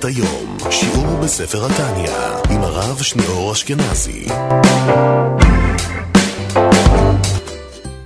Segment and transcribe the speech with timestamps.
[0.00, 2.10] שבת היום, שיעור בספר התניא,
[2.50, 4.26] עם הרב שניאור אשכנזי.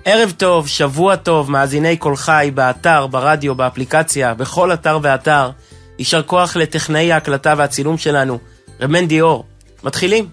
[0.05, 5.51] ערב טוב, שבוע טוב, מאזיני קול חי, באתר, ברדיו, באפליקציה, בכל אתר ואתר.
[5.99, 8.39] יישר כוח לטכנאי ההקלטה והצילום שלנו,
[8.81, 9.45] רב מנדי אור.
[9.85, 10.29] מתחילים.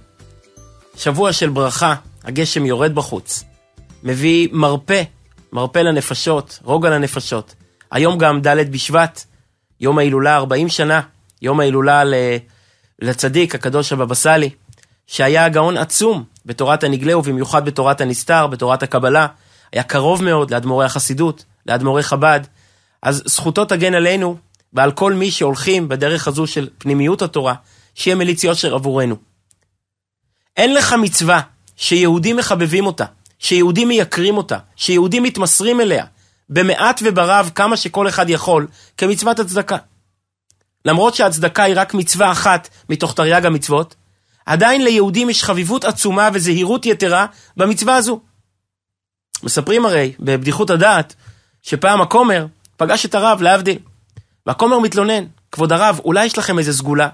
[0.95, 3.43] שבוע של ברכה, הגשם יורד בחוץ.
[4.03, 5.03] מביא מרפא,
[5.53, 7.55] מרפא לנפשות, רוגע לנפשות.
[7.91, 9.23] היום גם ד' בשבט,
[9.79, 11.01] יום ההילולה 40 שנה,
[11.41, 12.03] יום ההילולה
[13.01, 14.49] לצדיק הקדוש הבבא סאלי,
[15.07, 19.27] שהיה גאון עצום בתורת הנגלה ובמיוחד בתורת הנסתר, בתורת הקבלה,
[19.73, 22.39] היה קרוב מאוד לאדמו"רי החסידות, לאדמו"רי חב"ד,
[23.03, 24.37] אז זכותו תגן עלינו
[24.73, 27.53] ועל כל מי שהולכים בדרך הזו של פנימיות התורה,
[27.95, 29.15] שיהיה מליץ יושר עבורנו.
[30.57, 31.41] אין לך מצווה
[31.75, 33.05] שיהודים מחבבים אותה,
[33.39, 36.05] שיהודים מייקרים אותה, שיהודים מתמסרים אליה,
[36.49, 39.77] במעט וברב כמה שכל אחד יכול, כמצוות הצדקה.
[40.85, 43.95] למרות שהצדקה היא רק מצווה אחת מתוך תרי"ג המצוות,
[44.45, 47.25] עדיין ליהודים יש חביבות עצומה וזהירות יתרה
[47.57, 48.19] במצווה הזו.
[49.43, 51.15] מספרים הרי, בבדיחות הדעת,
[51.61, 52.45] שפעם הכומר
[52.77, 53.79] פגש את הרב, להבדיל.
[54.45, 57.09] והכומר מתלונן, כבוד הרב, אולי יש לכם איזה סגולה?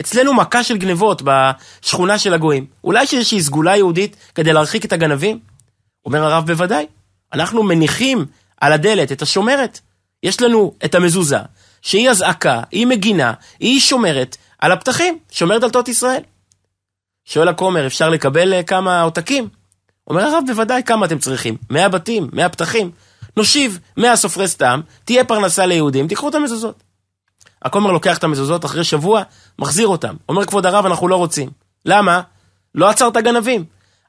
[0.00, 2.66] אצלנו מכה של גנבות בשכונה של הגויים.
[2.84, 5.38] אולי יש איזושהי סגולה יהודית כדי להרחיק את הגנבים?
[6.06, 6.86] אומר הרב, בוודאי.
[7.32, 8.26] אנחנו מניחים
[8.60, 9.80] על הדלת את השומרת.
[10.22, 11.38] יש לנו את המזוזה,
[11.82, 16.22] שהיא אזעקה, היא מגינה, היא שומרת על הפתחים, שומר דלתות ישראל.
[17.24, 19.48] שואל הכומר, אפשר לקבל אה, כמה עותקים?
[20.06, 21.56] אומר הרב, בוודאי, כמה אתם צריכים?
[21.70, 22.90] 100 בתים, 100 פתחים.
[23.36, 26.82] נושיב 100 סופרי סתם, תהיה פרנסה ליהודים, תיקחו את המזוזות.
[27.62, 29.22] הכומר לוקח את המזוזות אחרי שבוע,
[29.58, 30.14] מחזיר אותם.
[30.28, 31.50] אומר, כבוד הרב, אנחנו לא רוצים.
[31.86, 32.20] למה?
[32.74, 33.64] לא עצר את הגנבים.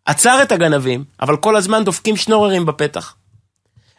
[0.05, 3.15] עצר את הגנבים, אבל כל הזמן דופקים שנוררים בפתח.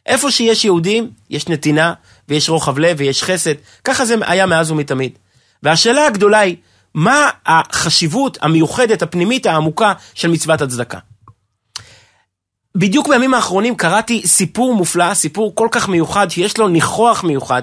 [0.06, 1.94] איפה שיש יהודים, יש נתינה,
[2.32, 3.54] ויש רוחב לב, ויש חסד.
[3.84, 5.18] ככה זה היה מאז ומתמיד.
[5.62, 6.56] והשאלה הגדולה היא,
[6.94, 10.98] מה החשיבות המיוחדת, הפנימית, העמוקה של מצוות הצדקה?
[12.76, 17.62] בדיוק בימים האחרונים קראתי סיפור מופלא, סיפור כל כך מיוחד, שיש לו ניחוח מיוחד.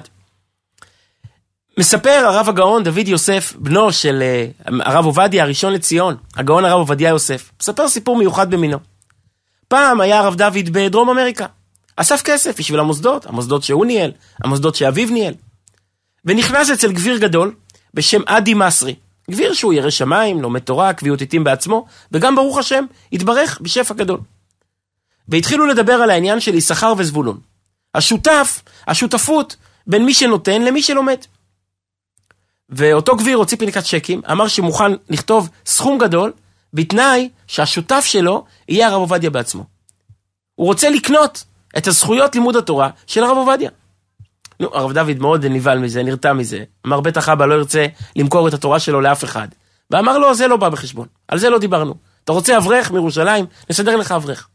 [1.78, 4.22] מספר הרב הגאון דוד יוסף, בנו של
[4.66, 8.78] uh, הרב עובדיה הראשון לציון, הגאון הרב עובדיה יוסף, מספר סיפור מיוחד במינו.
[9.68, 11.46] פעם היה הרב דוד בדרום אמריקה.
[12.00, 14.12] אסף כסף בשביל המוסדות, המוסדות שהוא ניהל,
[14.44, 15.34] המוסדות שאביו ניהל.
[16.24, 17.54] ונכנס אצל גביר גדול
[17.94, 18.94] בשם אדי מסרי.
[19.30, 24.20] גביר שהוא ירא שמיים, לומד תורה, קביעות עיתים בעצמו, וגם ברוך השם, התברך בשפע גדול.
[25.28, 27.40] והתחילו לדבר על העניין של יששכר וזבולון.
[27.94, 29.56] השותף, השותפות
[29.86, 31.18] בין מי שנותן למי שלומד.
[32.68, 36.32] ואותו גביר הוציא פנקת צ'קים, אמר שמוכן לכתוב סכום גדול,
[36.74, 39.64] בתנאי שהשותף שלו יהיה הרב עובדיה בעצמו.
[40.54, 41.44] הוא רוצה לקנות
[41.78, 43.70] את הזכויות לימוד התורה של הרב עובדיה.
[44.60, 46.64] נו, הרב דוד מאוד נבהל מזה, נרתע מזה.
[46.86, 47.86] אמר, בטח אבא לא ירצה
[48.16, 49.48] למכור את התורה שלו לאף אחד.
[49.90, 51.94] ואמר לו, זה לא בא בחשבון, על זה לא דיברנו.
[52.24, 53.46] אתה רוצה אברך מירושלים?
[53.70, 54.48] נסדר לך אברך.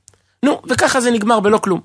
[0.43, 1.81] נו, וככה זה נגמר בלא כלום.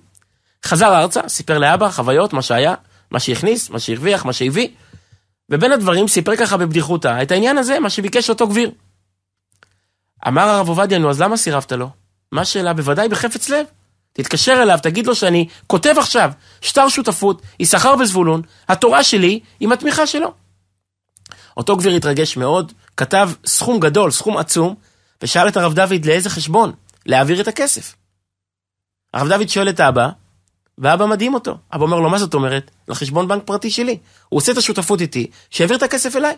[0.64, 2.74] חזר ארצה, סיפר לאבא חוויות, מה שהיה,
[3.10, 4.68] מה שהכניס, מה שהרוויח, מה שהביא,
[5.50, 8.70] ובין הדברים סיפר ככה בבדיחותא את העניין הזה, מה שביקש אותו גביר.
[10.28, 11.90] אמר הרב עובדיה, נו, אז למה סירבת לו?
[12.32, 12.72] מה השאלה?
[12.72, 13.66] בוודאי בחפץ לב.
[14.12, 20.06] תתקשר אליו, תגיד לו שאני כותב עכשיו שטר שותפות, יששכר וזבולון, התורה שלי עם התמיכה
[20.06, 20.32] שלו.
[21.56, 24.74] אותו גביר התרגש מאוד, כתב סכום גדול, סכום עצום,
[25.22, 26.72] ושאל את הרב דוד לאיזה חשבון
[27.06, 27.94] להעביר את הכסף.
[29.14, 30.08] הרב דוד שואל את אבא,
[30.78, 31.58] ואבא מדהים אותו.
[31.74, 32.70] אבא אומר לו, מה זאת אומרת?
[32.88, 33.98] לחשבון בנק פרטי שלי.
[34.28, 36.36] הוא עושה את השותפות איתי, שיעביר את הכסף אליי.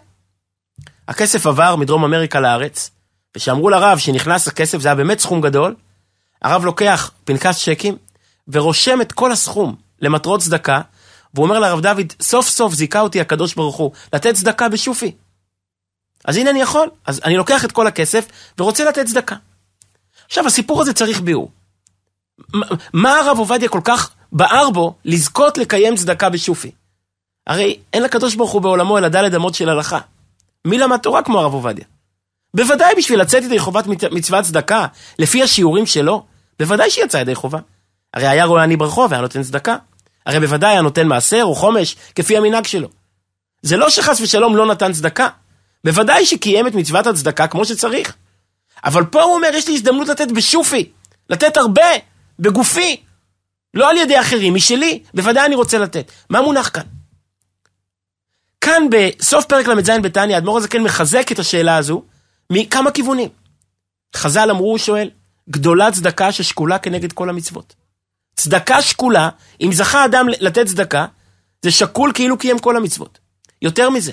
[1.09, 2.91] הכסף עבר מדרום אמריקה לארץ,
[3.37, 5.75] וכשאמרו לרב שנכנס הכסף, זה היה באמת סכום גדול,
[6.43, 7.97] הרב לוקח פנקס צ'קים,
[8.49, 10.81] ורושם את כל הסכום למטרות צדקה,
[11.35, 15.13] והוא אומר לרב דוד, סוף סוף זיכה אותי הקדוש ברוך הוא, לתת צדקה בשופי.
[16.25, 18.27] אז הנה אני יכול, אז אני לוקח את כל הכסף,
[18.59, 19.37] ורוצה לתת צדקה.
[20.27, 21.51] עכשיו, הסיפור הזה צריך ביאור.
[22.93, 26.71] מה הרב עובדיה כל כך בער בו לזכות לקיים צדקה בשופי?
[27.47, 29.99] הרי אין לקדוש ברוך הוא בעולמו אלא דלת אמות של הלכה.
[30.65, 31.85] מי למד תורה כמו הרב עובדיה?
[32.55, 34.87] בוודאי בשביל לצאת ידי חובת מצוות צדקה,
[35.19, 36.25] לפי השיעורים שלו,
[36.63, 37.59] בוודאי שיצא ידי חובה.
[38.15, 39.77] הרי היה רואה עני ברחוב והיה נותן צדקה.
[40.27, 42.89] הרי בוודאי היה נותן מעשר או חומש, כפי המנהג שלו.
[43.63, 45.29] זה לא שחס ושלום לא נתן צדקה.
[45.85, 48.17] בוודאי שקיים את מצוות הצדקה כמו שצריך.
[48.85, 50.91] אבל פה הוא אומר, יש לי הזדמנות לתת בשופי.
[51.31, 51.87] לתת הרבה,
[52.39, 53.03] בגופי.
[53.75, 55.03] לא על ידי אחרים, משלי.
[55.15, 56.13] בוודאי אני רוצה לתת.
[56.31, 56.83] מה מונח כאן?
[58.61, 62.03] כאן בסוף פרק ל"ז בתניא, האדמו"ר הזה כן מחזק את השאלה הזו
[62.51, 63.29] מכמה כיוונים.
[64.17, 65.11] חז"ל אמרו, הוא שואל,
[65.51, 67.75] גדולה צדקה ששקולה כנגד כל המצוות.
[68.37, 69.29] צדקה שקולה,
[69.61, 71.07] אם זכה אדם לתת צדקה,
[71.63, 73.19] זה שקול כאילו קיים כל המצוות.
[73.63, 74.13] יותר מזה,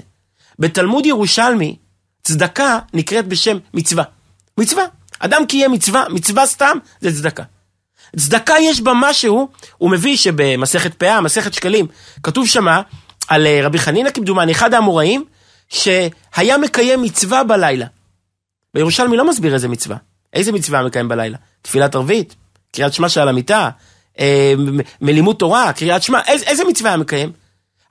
[0.59, 1.77] בתלמוד ירושלמי,
[2.23, 4.03] צדקה נקראת בשם מצווה.
[4.57, 4.83] מצווה.
[5.19, 7.43] אדם קיים מצווה, מצווה סתם, זה צדקה.
[8.17, 11.87] צדקה יש בה משהו, הוא מביא שבמסכת פאה, מסכת שקלים,
[12.23, 12.81] כתוב שמה
[13.27, 15.25] על אה, רבי חנינא כמדומני, אחד האמוראים,
[15.69, 17.85] שהיה מקיים מצווה בלילה.
[18.73, 19.97] בירושלמי לא מסביר איזה מצווה.
[20.33, 21.37] איזה מצווה מקיים בלילה?
[21.61, 22.35] תפילת ערבית?
[22.71, 23.69] קריאת שמע שעל המיטה?
[24.19, 24.53] אה,
[25.01, 25.73] מלימוד תורה?
[25.73, 26.19] קריאת שמע?
[26.27, 27.31] איזה, איזה מצווה היה מקיים?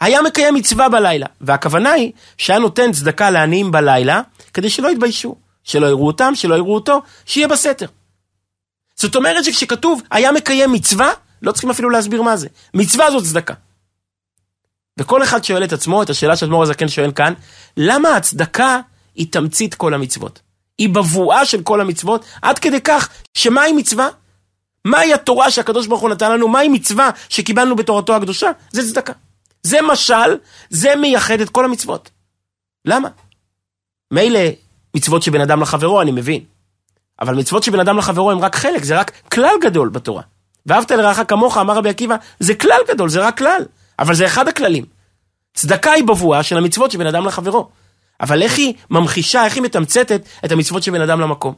[0.00, 1.26] היה מקיים מצווה בלילה.
[1.40, 4.20] והכוונה היא שהיה נותן צדקה לעניים בלילה,
[4.54, 5.36] כדי שלא יתביישו.
[5.64, 7.86] שלא יראו אותם, שלא יראו אותו, שיהיה בסתר.
[8.96, 11.10] זאת אומרת שכשכתוב היה מקיים מצווה,
[11.42, 12.48] לא צריכים אפילו להסביר מה זה.
[12.74, 13.54] מצווה זאת צדקה.
[14.98, 17.34] וכל אחד שואל את עצמו את השאלה שאדמו"ר הזקן שואל כאן,
[17.76, 18.80] למה הצדקה
[19.14, 20.40] היא תמצית כל המצוות?
[20.78, 24.08] היא בבואה של כל המצוות, עד כדי כך שמהי מצווה?
[24.84, 26.48] מהי התורה שהקדוש ברוך הוא נתן לנו?
[26.48, 28.50] מהי מצווה שקיבלנו בתורתו הקדושה?
[28.70, 29.12] זה צדקה.
[29.62, 30.36] זה משל,
[30.70, 32.10] זה מייחד את כל המצוות.
[32.84, 33.08] למה?
[34.10, 34.40] מילא
[34.96, 36.44] מצוות שבין אדם לחברו, אני מבין.
[37.20, 40.22] אבל מצוות שבין אדם לחברו הם רק חלק, זה רק כלל גדול בתורה.
[40.66, 43.62] ואהבת לרעך כמוך, אמר רבי עקיבא, זה כלל גדול, זה רק כלל.
[43.98, 44.84] אבל זה אחד הכללים.
[45.54, 47.68] צדקה היא בבואה של המצוות שבין אדם לחברו.
[48.20, 51.54] אבל איך היא ממחישה, איך היא מתמצתת את המצוות שבין אדם למקום?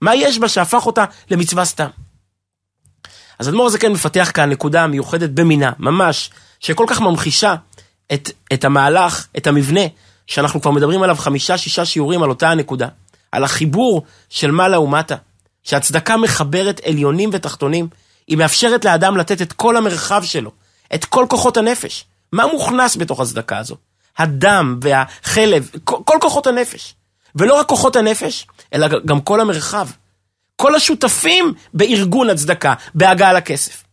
[0.00, 1.88] מה יש בה שהפך אותה למצווה סתם?
[3.38, 6.30] אז אדמו"ר הזקן מפתח כאן נקודה מיוחדת במינה, ממש,
[6.60, 7.54] שכל כך ממחישה
[8.12, 9.80] את, את המהלך, את המבנה,
[10.26, 12.88] שאנחנו כבר מדברים עליו חמישה-שישה שיעורים על אותה הנקודה.
[13.32, 15.16] על החיבור של מעלה ומטה,
[15.62, 17.88] שהצדקה מחברת עליונים ותחתונים,
[18.26, 20.50] היא מאפשרת לאדם לתת את כל המרחב שלו,
[20.94, 22.04] את כל כוחות הנפש.
[22.32, 23.76] מה מוכנס בתוך הצדקה הזו?
[24.18, 26.94] הדם והחלב, כל, כל כוחות הנפש.
[27.36, 29.88] ולא רק כוחות הנפש, אלא גם כל המרחב.
[30.56, 33.84] כל השותפים בארגון הצדקה, בהגעה לכסף.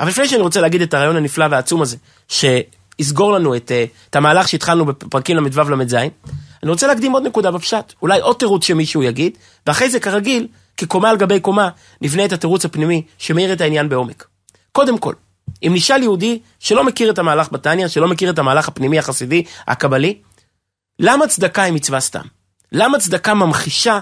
[0.00, 1.96] אבל לפני שאני רוצה להגיד את הרעיון הנפלא והעצום הזה,
[2.28, 5.94] שיסגור לנו את, אה, את המהלך שהתחלנו בפרקים ל"ו ל"ז,
[6.62, 10.46] אני רוצה להקדים עוד נקודה בפשט, אולי עוד תירוץ שמישהו יגיד, ואחרי זה כרגיל,
[10.76, 11.68] כקומה על גבי קומה,
[12.00, 14.26] נבנה את התירוץ הפנימי שמאיר את העניין בעומק.
[14.72, 15.14] קודם כל,
[15.66, 20.22] אם נשאל יהודי שלא מכיר את המהלך בתניא, שלא מכיר את המהלך הפנימי החסידי, הקבלי,
[20.98, 22.22] למה צדקה היא מצווה סתם?
[22.72, 23.98] למה צדקה ממחישה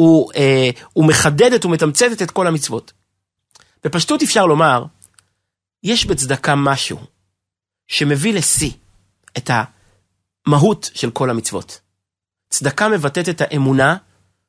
[0.00, 2.92] אה, ומחדדת ומתמצתת את כל המצוות?
[3.84, 4.84] בפשטות אפשר לומר,
[5.82, 6.98] יש בצדקה משהו
[7.88, 8.70] שמביא לשיא
[9.38, 9.50] את
[10.46, 11.80] המהות של כל המצוות.
[12.50, 13.96] צדקה מבטאת את האמונה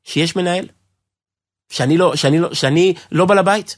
[0.03, 0.65] שיש מנהל.
[1.69, 3.77] שאני לא, שאני לא, שאני לא בעל הבית.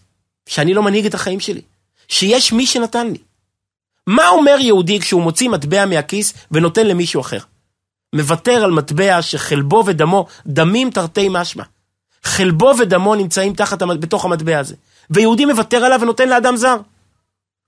[0.50, 1.62] שאני לא מנהיג את החיים שלי.
[2.10, 3.18] שיש מי שנתן לי.
[4.08, 7.40] מה אומר יהודי כשהוא מוציא מטבע מהכיס ונותן למישהו אחר?
[8.16, 11.64] מוותר על מטבע שחלבו ודמו, דמים תרתי משמע.
[12.24, 14.76] חלבו ודמו נמצאים תחת, בתוך המטבע הזה.
[15.10, 16.78] ויהודי מוותר עליו ונותן לאדם זר.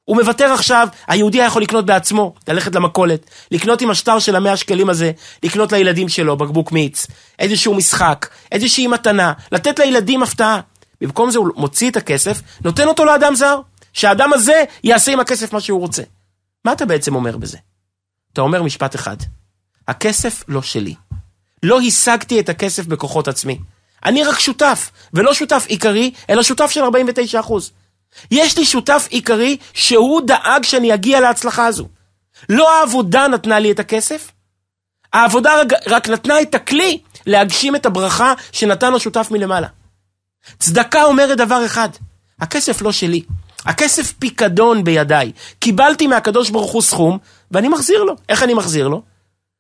[0.06, 4.58] הוא מוותר עכשיו, היהודי היה יכול לקנות בעצמו, ללכת למכולת, לקנות עם השטר של המאה
[4.58, 5.12] שקלים הזה,
[5.44, 7.08] לקנות לילדים שלו בקבוק מיץ,
[7.40, 10.60] איזשהו משחק, איזושהי מתנה, לתת לילדים הפתעה.
[11.02, 13.60] במקום זה הוא מוציא את הכסף, נותן אותו לאדם זר,
[13.94, 16.04] שהאדם הזה יעשה עם הכסף מה שהוא רוצה.
[16.66, 17.58] מה אתה בעצם אומר בזה?
[18.34, 19.18] אתה אומר משפט אחד,
[19.88, 20.96] הכסף לא שלי.
[21.64, 23.60] לא השגתי את הכסף בכוחות עצמי.
[24.06, 27.72] אני רק שותף, ולא שותף עיקרי, אלא שותף של 49 אחוז.
[28.32, 31.88] יש לי שותף עיקרי שהוא דאג שאני אגיע להצלחה הזו.
[32.50, 34.32] לא העבודה נתנה לי את הכסף,
[35.14, 39.68] העבודה רק, רק נתנה את הכלי להגשים את הברכה שנתן השותף מלמעלה.
[40.60, 41.90] צדקה אומרת דבר אחד,
[42.40, 43.24] הכסף לא שלי,
[43.66, 45.32] הכסף פיקדון בידיי.
[45.60, 47.18] קיבלתי מהקדוש ברוך הוא סכום,
[47.52, 48.16] ואני מחזיר לו.
[48.30, 49.02] איך אני מחזיר לו?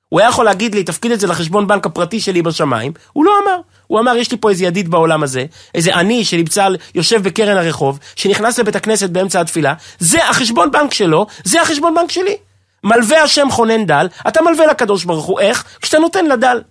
[0.09, 3.31] הוא היה יכול להגיד לי, תפקיד את זה לחשבון בנק הפרטי שלי בשמיים, הוא לא
[3.43, 3.59] אמר.
[3.87, 7.99] הוא אמר, יש לי פה איזה ידיד בעולם הזה, איזה עני שנמצא, יושב בקרן הרחוב,
[8.15, 12.35] שנכנס לבית הכנסת באמצע התפילה, זה החשבון בנק שלו, זה החשבון בנק שלי.
[12.83, 15.65] מלווה השם חונן דל, אתה מלווה לקדוש ברוך הוא, איך?
[15.81, 16.61] כשאתה נותן לדל.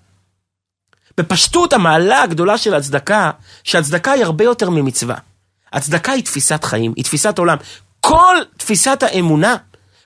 [1.19, 3.31] בפשטות המעלה הגדולה של הצדקה,
[3.65, 5.17] שהצדקה היא הרבה יותר ממצווה.
[5.73, 7.57] הצדקה היא תפיסת חיים, היא תפיסת עולם.
[8.01, 9.57] כל תפיסת האמונה,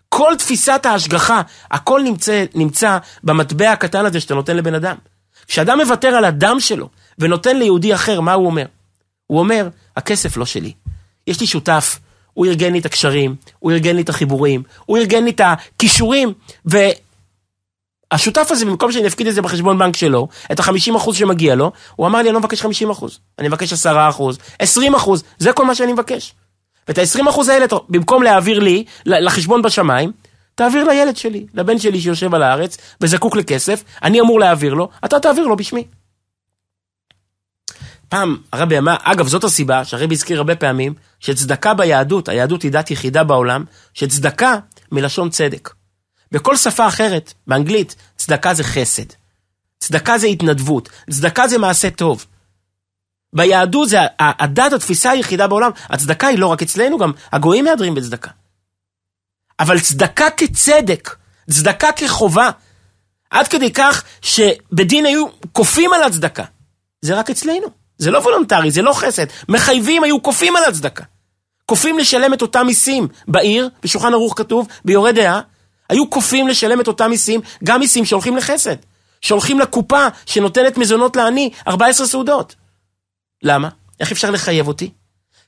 [0.09, 4.97] כל תפיסת ההשגחה, הכל נמצא, נמצא במטבע הקטן הזה שאתה נותן לבן אדם.
[5.47, 8.67] כשאדם מוותר על הדם שלו ונותן ליהודי אחר, מה הוא אומר?
[9.27, 10.73] הוא אומר, הכסף לא שלי.
[11.27, 11.99] יש לי שותף,
[12.35, 16.33] הוא ארגן לי את הקשרים, הוא ארגן לי את החיבורים, הוא ארגן לי את הכישורים,
[18.15, 22.07] והשותף הזה, במקום שאני אפקיד את זה בחשבון בנק שלו, את ה-50% שמגיע לו, הוא
[22.07, 22.67] אמר לי, אני לא מבקש 50%,
[23.39, 23.87] אני מבקש 10%,
[24.63, 26.35] 20%, זה כל מה שאני מבקש.
[26.89, 30.13] ואת ה-20% האלה, במקום להעביר לי, לחשבון בשמיים,
[30.55, 35.21] תעביר לילד שלי, לבן שלי שיושב על הארץ וזקוק לכסף, אני אמור להעביר לו, אתה
[35.21, 35.85] תעביר לו בשמי.
[38.09, 42.91] פעם הרבי אמר, אגב זאת הסיבה שהרבי הזכיר הרבה פעמים, שצדקה ביהדות, היהדות היא דת
[42.91, 44.57] יחידה בעולם, שצדקה
[44.93, 45.71] מלשון צדק.
[46.35, 49.07] בכל שפה אחרת, באנגלית, צדקה זה חסד.
[49.79, 50.89] צדקה זה התנדבות.
[51.11, 52.27] צדקה זה מעשה טוב.
[53.33, 55.71] ביהדות זה הדת, התפיסה היחידה בעולם.
[55.89, 58.31] הצדקה היא לא רק אצלנו, גם הגויים מהדרים בצדקה.
[59.61, 61.17] אבל צדקה כצדק,
[61.51, 62.51] צדקה כחובה,
[63.31, 66.45] עד כדי כך שבדין היו כופים על הצדקה.
[67.03, 67.67] זה רק אצלנו.
[67.99, 69.27] זה לא וולונטרי, זה לא חסד.
[69.49, 71.05] מחייבים היו כופים על הצדקה.
[71.67, 75.41] כופים לשלם את אותם מיסים בעיר, בשולחן ערוך כתוב, ביורה דעה,
[75.95, 78.77] היו כופים לשלם את אותם מיסים, גם מיסים שהולכים לחסד.
[79.25, 82.55] שהולכים לקופה שנותנת מזונות לעני 14 סעודות.
[83.43, 83.69] למה?
[84.01, 84.91] איך אפשר לחייב אותי?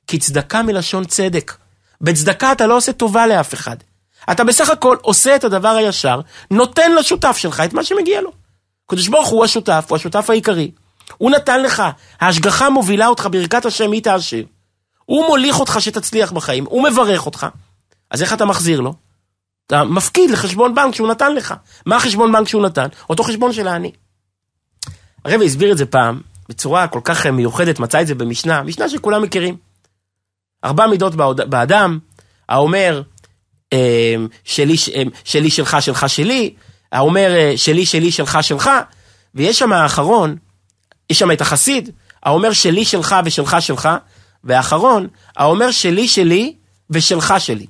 [0.06, 1.54] כי צדקה מלשון צדק.
[2.00, 3.76] בצדקה אתה לא עושה טובה לאף אחד.
[4.30, 8.32] אתה בסך הכל עושה את הדבר הישר, נותן לשותף שלך את מה שמגיע לו.
[8.86, 10.70] קדוש ברוך הוא השותף, הוא השותף העיקרי.
[11.18, 11.82] הוא נתן לך,
[12.20, 14.46] ההשגחה מובילה אותך ברכת השם היא תעשיר.
[15.04, 17.46] הוא מוליך אותך שתצליח בחיים, הוא מברך אותך.
[18.10, 18.94] אז איך אתה מחזיר לו?
[19.66, 21.54] אתה מפקיד לחשבון בנק שהוא נתן לך.
[21.86, 22.86] מה החשבון בנק שהוא נתן?
[23.10, 23.92] אותו חשבון של העני.
[25.24, 29.22] הרב הסביר את זה פעם, בצורה כל כך מיוחדת, מצא את זה במשנה, משנה שכולם
[29.22, 29.56] מכירים.
[30.64, 31.14] ארבע מידות
[31.48, 31.98] באדם,
[32.48, 33.02] האומר,
[33.72, 36.54] אמ, שלי, אמ, שלי, שלך, שלך, שלי,
[36.92, 38.70] האומר, אה, שלי, שלי, שלך, שלך,
[39.34, 40.36] ויש שם האחרון,
[41.10, 41.90] יש שם את החסיד,
[42.22, 43.88] האומר שלי, שלך ושלך, שלך,
[44.44, 45.06] והאחרון,
[45.36, 46.54] האומר שלי, שלי
[46.90, 47.66] ושלך, שלי.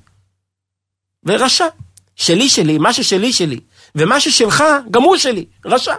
[1.25, 1.67] ורשע.
[2.17, 3.61] שלי, שלי, מה ששלי, שלי,
[3.95, 5.95] ומה ששלך, גם הוא שלי, רשע.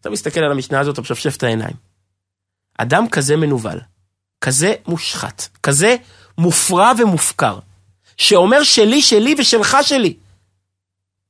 [0.00, 1.76] אתה מסתכל על המשנה הזאת, אתה משפשף את העיניים.
[2.78, 3.80] אדם כזה מנוול,
[4.40, 5.96] כזה מושחת, כזה
[6.38, 7.58] מופרע ומופקר,
[8.16, 10.16] שאומר שלי, שלי ושלך שלי.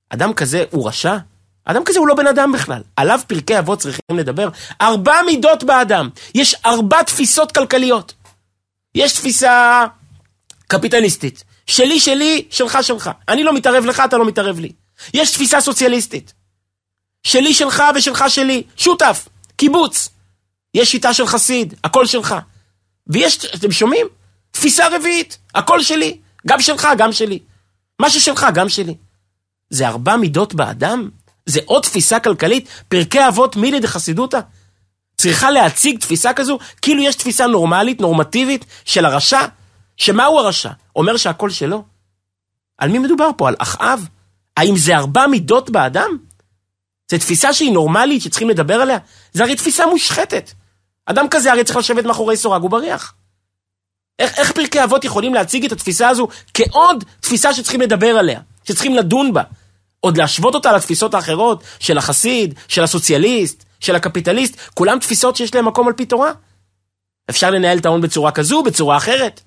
[0.08, 1.16] אדם כזה הוא רשע?
[1.64, 2.82] אדם כזה הוא לא בן אדם בכלל.
[2.96, 4.48] עליו פרקי אבות צריכים לדבר.
[4.80, 6.08] ארבע מידות באדם.
[6.34, 8.14] יש ארבע תפיסות כלכליות.
[8.94, 9.84] יש תפיסה
[10.66, 11.44] קפיטליסטית.
[11.66, 13.10] שלי, שלי, שלך, שלך.
[13.28, 14.72] אני לא מתערב לך, אתה לא מתערב לי.
[15.14, 16.32] יש תפיסה סוציאליסטית.
[17.22, 18.62] שלי, שלך ושלך, שלי.
[18.76, 19.28] שותף.
[19.56, 20.08] קיבוץ.
[20.74, 22.34] יש שיטה של חסיד, הכל שלך.
[23.06, 24.06] ויש, אתם שומעים?
[24.50, 26.18] תפיסה רביעית, הכל שלי.
[26.46, 27.38] גם שלך, גם שלי.
[27.98, 28.94] מה ששלך, גם שלי.
[29.70, 31.08] זה ארבע מידות באדם?
[31.46, 32.68] זה עוד תפיסה כלכלית?
[32.88, 34.40] פרקי אבות מילי דחסידותא?
[35.16, 39.40] צריכה להציג תפיסה כזו כאילו יש תפיסה נורמלית, נורמטיבית של הרשע?
[40.02, 40.70] שמהו הרשע?
[40.96, 41.84] אומר שהכל שלו?
[42.78, 43.48] על מי מדובר פה?
[43.48, 44.08] על אחאב?
[44.56, 46.18] האם זה ארבע מידות באדם?
[47.10, 48.98] זו תפיסה שהיא נורמלית, שצריכים לדבר עליה?
[49.32, 50.50] זה הרי תפיסה מושחתת.
[51.06, 53.14] אדם כזה הרי צריך לשבת מאחורי סורג ובריח.
[54.18, 58.94] איך, איך פרקי אבות יכולים להציג את התפיסה הזו כעוד תפיסה שצריכים לדבר עליה, שצריכים
[58.94, 59.42] לדון בה?
[60.00, 65.64] עוד להשוות אותה לתפיסות האחרות של החסיד, של הסוציאליסט, של הקפיטליסט, כולם תפיסות שיש להן
[65.64, 66.32] מקום על פי תורה.
[67.30, 69.40] אפשר לנהל את ההון בצורה כזו, בצורה אחרת.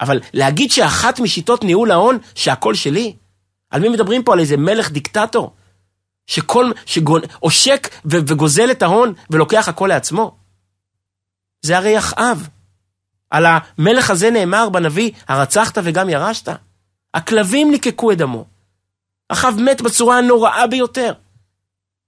[0.00, 3.16] אבל להגיד שאחת משיטות ניהול ההון, שהכל שלי?
[3.70, 4.32] על מי מדברים פה?
[4.32, 5.52] על איזה מלך דיקטטור?
[6.26, 10.36] שכל, שעושק וגוזל את ההון ולוקח הכל לעצמו?
[11.62, 12.48] זה הרי אחאב.
[13.30, 16.48] על המלך הזה נאמר בנביא, הרצחת וגם ירשת?
[17.14, 18.44] הכלבים ליקקו את דמו.
[19.28, 21.12] אחאב מת בצורה הנוראה ביותר.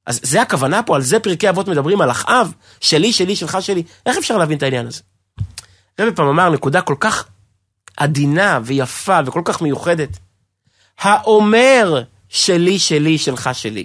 [0.07, 3.83] אז זה הכוונה פה, על זה פרקי אבות מדברים, על אחאב, שלי, שלי, שלך, שלי.
[4.07, 5.03] איך אפשר להבין את העניין הזה?
[6.01, 7.29] רבי פעם אמר נקודה כל כך
[7.97, 10.19] עדינה ויפה וכל כך מיוחדת.
[10.99, 13.85] האומר שלי, שלי, שלך, שלי.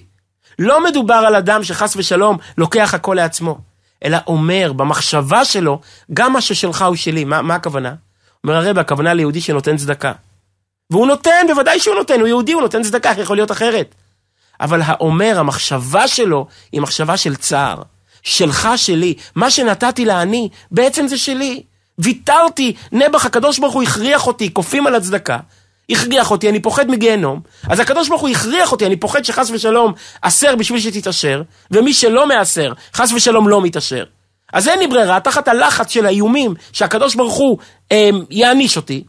[0.59, 3.57] לא מדובר על אדם שחס ושלום לוקח הכל לעצמו,
[4.05, 5.81] אלא אומר במחשבה שלו,
[6.13, 7.23] גם מה ששלך הוא שלי.
[7.23, 7.93] מה, מה הכוונה?
[8.43, 10.11] אומר הרב, הכוונה ליהודי שנותן צדקה.
[10.89, 13.95] והוא נותן, בוודאי שהוא נותן, הוא יהודי, הוא נותן צדקה, איך יכול להיות אחרת?
[14.61, 17.81] אבל האומר, המחשבה שלו, היא מחשבה של צער.
[18.23, 19.13] שלך, שלי.
[19.35, 21.63] מה שנתתי לעני, בעצם זה שלי.
[21.99, 25.37] ויתרתי, נעבך, הקדוש ברוך הוא הכריח אותי, כופים על הצדקה.
[25.89, 27.39] הכריח אותי, אני פוחד מגיהנום.
[27.69, 32.27] אז הקדוש ברוך הוא הכריח אותי, אני פוחד שחס ושלום אסר בשביל שתתעשר, ומי שלא
[32.27, 34.03] מאסר, חס ושלום לא מתעשר.
[34.53, 37.57] אז אין לי ברירה, תחת הלחץ של האיומים שהקדוש ברוך הוא
[37.91, 39.03] אה, יעניש אותי,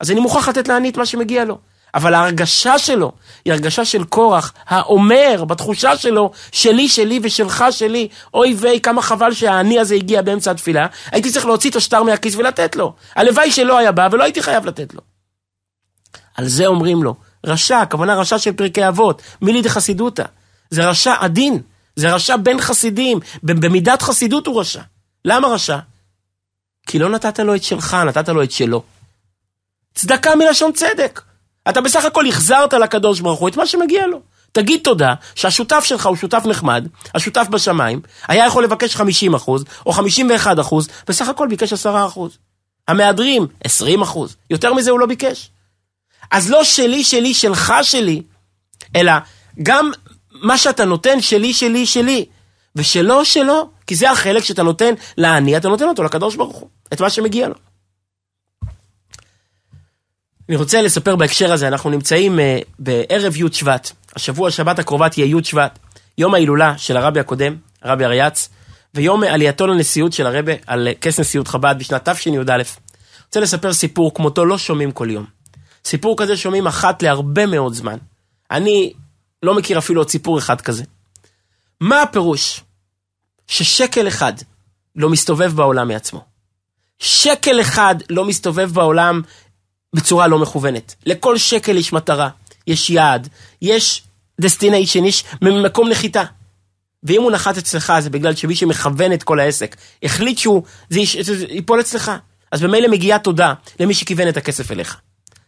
[0.00, 1.58] אז אני מוכרח לתת לעני את מה שמגיע לו.
[1.96, 3.12] אבל ההרגשה שלו
[3.44, 8.08] היא הרגשה של קורח, האומר בתחושה שלו, שלי, שלי ושלך, שלי.
[8.34, 10.86] אוי ויי, כמה חבל שהאני הזה הגיע באמצע התפילה.
[11.12, 12.94] הייתי צריך להוציא את השטר מהכיס ולתת לו.
[13.14, 15.00] הלוואי שלא היה בא ולא הייתי חייב לתת לו.
[16.34, 17.14] על זה אומרים לו,
[17.46, 20.24] רשע, הכוונה רשע של פרקי אבות, מילי דחסידותא.
[20.70, 21.62] זה רשע עדין,
[21.96, 24.82] זה רשע בין חסידים, במידת חסידות הוא רשע.
[25.24, 25.78] למה רשע?
[26.86, 28.82] כי לא נתת לו את שלך, נתת לו את שלו.
[29.94, 31.20] צדקה מלשון צדק.
[31.68, 34.20] אתה בסך הכל החזרת לקדוש ברוך הוא את מה שמגיע לו.
[34.52, 39.92] תגיד תודה שהשותף שלך הוא שותף נחמד, השותף בשמיים, היה יכול לבקש 50 אחוז, או
[39.92, 42.38] 51 אחוז, בסך הכל ביקש 10 אחוז.
[42.88, 44.36] המהדרים, 20 אחוז.
[44.50, 45.50] יותר מזה הוא לא ביקש.
[46.30, 48.22] אז לא שלי, שלי, שלך, שלי,
[48.96, 49.12] אלא
[49.62, 49.90] גם
[50.32, 52.26] מה שאתה נותן שלי, שלי, שלי,
[52.76, 57.00] ושלו, שלו, כי זה החלק שאתה נותן לעני, אתה נותן אותו לקדוש ברוך הוא, את
[57.00, 57.54] מה שמגיע לו.
[60.48, 62.42] אני רוצה לספר בהקשר הזה, אנחנו נמצאים uh,
[62.78, 65.78] בערב י' שבט, השבוע שבת הקרובה תהיה י' שבט,
[66.18, 68.48] יום ההילולה של הרבי הקודם, הרבי אריאץ,
[68.94, 72.62] ויום עלייתו לנשיאות של הרבי על כס נשיאות חב"ד בשנת תשי"א.
[73.26, 75.26] רוצה לספר סיפור כמותו לא שומעים כל יום.
[75.84, 77.96] סיפור כזה שומעים אחת להרבה מאוד זמן.
[78.50, 78.92] אני
[79.42, 80.84] לא מכיר אפילו עוד סיפור אחד כזה.
[81.80, 82.60] מה הפירוש?
[83.46, 84.32] ששקל אחד
[84.96, 86.24] לא מסתובב בעולם מעצמו.
[86.98, 89.22] שקל אחד לא מסתובב בעולם
[89.96, 90.94] בצורה לא מכוונת.
[91.06, 92.28] לכל שקל יש מטרה,
[92.66, 93.28] יש יעד,
[93.62, 94.02] יש
[94.40, 96.22] destination, יש מקום נחיתה.
[97.02, 101.00] ואם הוא נחת אצלך זה בגלל שמי שמכוון את כל העסק החליט שהוא, זה
[101.48, 102.12] ייפול אצלך.
[102.52, 105.00] אז במילא מגיעה תודה למי שכיוון את הכסף אליך.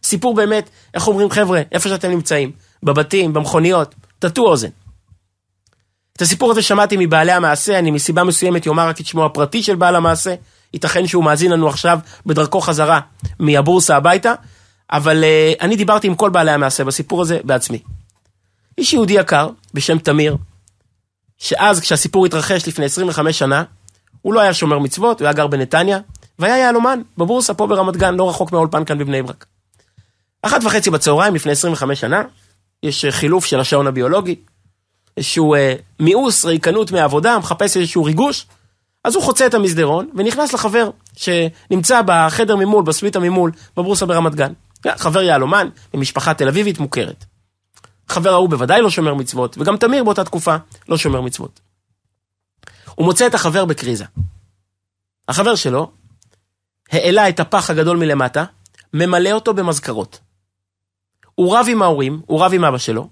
[0.03, 2.51] סיפור באמת, איך אומרים חבר'ה, איפה שאתם נמצאים,
[2.83, 4.69] בבתים, במכוניות, תטו אוזן.
[6.15, 9.75] את הסיפור הזה שמעתי מבעלי המעשה, אני מסיבה מסוימת יאמר רק את שמו הפרטי של
[9.75, 10.35] בעל המעשה,
[10.73, 12.99] ייתכן שהוא מאזין לנו עכשיו בדרכו חזרה
[13.39, 14.33] מהבורסה הביתה,
[14.91, 17.79] אבל uh, אני דיברתי עם כל בעלי המעשה בסיפור הזה בעצמי.
[18.77, 20.37] איש יהודי יקר בשם תמיר,
[21.37, 23.63] שאז כשהסיפור התרחש לפני 25 שנה,
[24.21, 25.99] הוא לא היה שומר מצוות, הוא היה גר בנתניה,
[26.39, 29.45] והיה יהלומן בבורסה פה ברמת גן, לא רחוק מהאולפן כאן בבני ברק.
[30.41, 32.23] אחת וחצי בצהריים לפני 25 שנה,
[32.83, 34.35] יש אה, חילוף של השעון הביולוגי,
[35.17, 38.45] איזשהו אה, מיאוס, ריקנות מהעבודה, מחפש איזשהו ריגוש,
[39.03, 44.53] אז הוא חוצה את המסדרון ונכנס לחבר שנמצא בחדר ממול, בסוויטה ממול, בבורסה ברמת גן.
[44.97, 47.25] חבר יהלומן, ממשפחה תל אביבית מוכרת.
[48.09, 50.55] החבר ההוא בוודאי לא שומר מצוות, וגם תמיר באותה תקופה
[50.89, 51.59] לא שומר מצוות.
[52.95, 54.05] הוא מוצא את החבר בקריזה.
[55.27, 55.91] החבר שלו
[56.91, 58.45] העלה את הפח הגדול מלמטה,
[58.93, 60.19] ממלא אותו במזכרות.
[61.35, 63.09] הוא רב עם ההורים, הוא רב עם אבא שלו,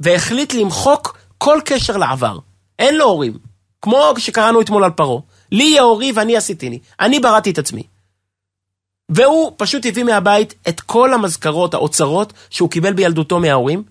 [0.00, 2.38] והחליט למחוק כל קשר לעבר.
[2.78, 3.38] אין לו הורים.
[3.86, 5.20] כמו שקראנו אתמול על פרעה.
[5.52, 6.78] לי יהיה הורי ואני עשיתיני.
[7.00, 7.82] אני בראתי את עצמי.
[9.08, 13.82] והוא פשוט הביא מהבית את כל המזכרות, האוצרות, שהוא קיבל בילדותו מההורים,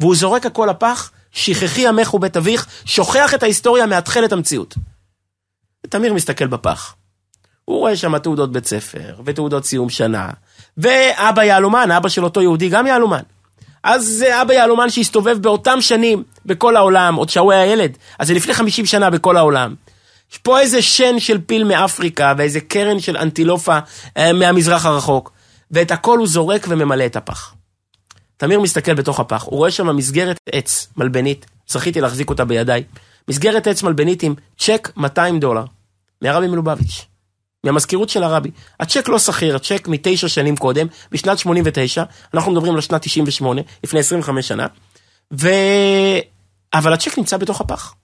[0.00, 4.74] והוא זורק הכל לפח, שכחי עמך ובית אביך, שוכח את ההיסטוריה, מאתחל את המציאות.
[5.86, 6.94] ותמיר מסתכל בפח.
[7.64, 10.30] הוא רואה שם תעודות בית ספר, ותעודות סיום שנה,
[10.76, 13.22] ואבא יהלומן, אבא של אותו יהודי גם יהלומן.
[13.84, 18.34] אז זה אבא יהלומן שהסתובב באותם שנים בכל העולם, עוד שהוא היה ילד, אז זה
[18.34, 19.74] לפני 50 שנה בכל העולם.
[20.32, 23.78] יש פה איזה שן של פיל מאפריקה, ואיזה קרן של אנטילופה
[24.16, 25.32] אה, מהמזרח הרחוק,
[25.70, 27.54] ואת הכל הוא זורק וממלא את הפח.
[28.36, 32.84] תמיר מסתכל בתוך הפח, הוא רואה שם מסגרת עץ מלבנית, זכיתי להחזיק אותה בידיי,
[33.28, 35.64] מסגרת עץ מלבנית עם צ'ק 200 דולר,
[36.22, 37.11] מהרבי מלובביץ'.
[37.64, 38.50] מהמזכירות של הרבי.
[38.80, 44.00] הצ'ק לא שכיר, הצ'ק מתשע שנים קודם, בשנת 89, אנחנו מדברים על שנת 98, לפני
[44.00, 44.66] 25 שנה,
[45.32, 45.48] ו...
[46.74, 47.94] אבל הצ'ק נמצא בתוך הפח.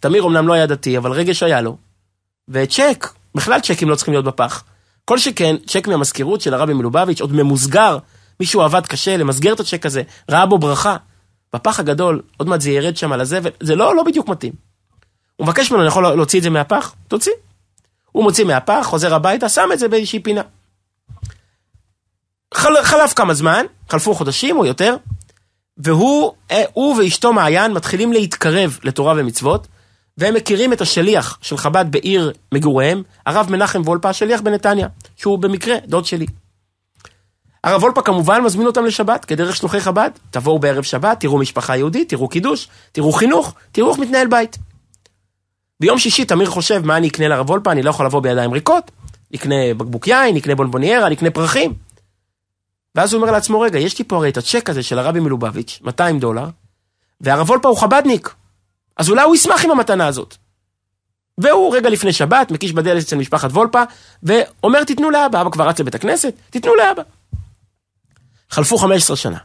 [0.00, 1.76] תמיר אמנם לא היה דתי, אבל רגש היה לו.
[2.48, 4.64] וצ'ק, בכלל צ'קים לא צריכים להיות בפח.
[5.04, 7.98] כל שכן, צ'ק מהמזכירות של הרבי מלובביץ', עוד ממוסגר,
[8.40, 10.96] מישהו עבד קשה למסגר את הצ'ק הזה, ראה בו ברכה.
[11.54, 14.52] בפח הגדול, עוד מעט זה ירד שם על הזבל, זה לא, לא בדיוק מתאים.
[15.36, 16.94] הוא מבקש ממנו, אני יכול להוציא את זה מהפח?
[17.08, 17.32] תוציא.
[18.14, 20.42] הוא מוציא מהפח, חוזר הביתה, שם את זה באיזושהי פינה.
[22.54, 24.96] חל, חלף כמה זמן, חלפו חודשים או יותר,
[25.76, 29.66] והוא אה, הוא ואשתו מעיין מתחילים להתקרב לתורה ומצוות,
[30.18, 35.76] והם מכירים את השליח של חב"ד בעיר מגוריהם, הרב מנחם וולפה, השליח בנתניה, שהוא במקרה
[35.86, 36.26] דוד שלי.
[37.64, 40.10] הרב וולפה כמובן מזמין אותם לשבת, כדרך שלוחי חב"ד.
[40.30, 44.58] תבואו בערב שבת, תראו משפחה יהודית, תראו קידוש, תראו חינוך, תראו איך מתנהל בית.
[45.84, 47.72] ביום שישי תמיר חושב, מה אני אקנה לרב וולפה?
[47.72, 48.90] אני לא יכול לבוא בידיים ריקות.
[49.30, 51.74] נקנה בקבוק יין, נקנה בונבוניירה, נקנה פרחים.
[52.94, 55.80] ואז הוא אומר לעצמו, רגע, יש לי פה הרי את הצ'ק הזה של הרבי מלובביץ',
[55.82, 56.48] 200 דולר,
[57.20, 58.34] והרב וולפה הוא חבדניק.
[58.96, 60.36] אז אולי הוא ישמח עם המתנה הזאת.
[61.38, 63.82] והוא רגע לפני שבת, מקיש בדלת אצל משפחת וולפה,
[64.22, 65.40] ואומר, תיתנו לאבא.
[65.40, 67.02] אבא כבר רץ לבית הכנסת, תיתנו לאבא.
[68.50, 69.38] חלפו 15 שנה.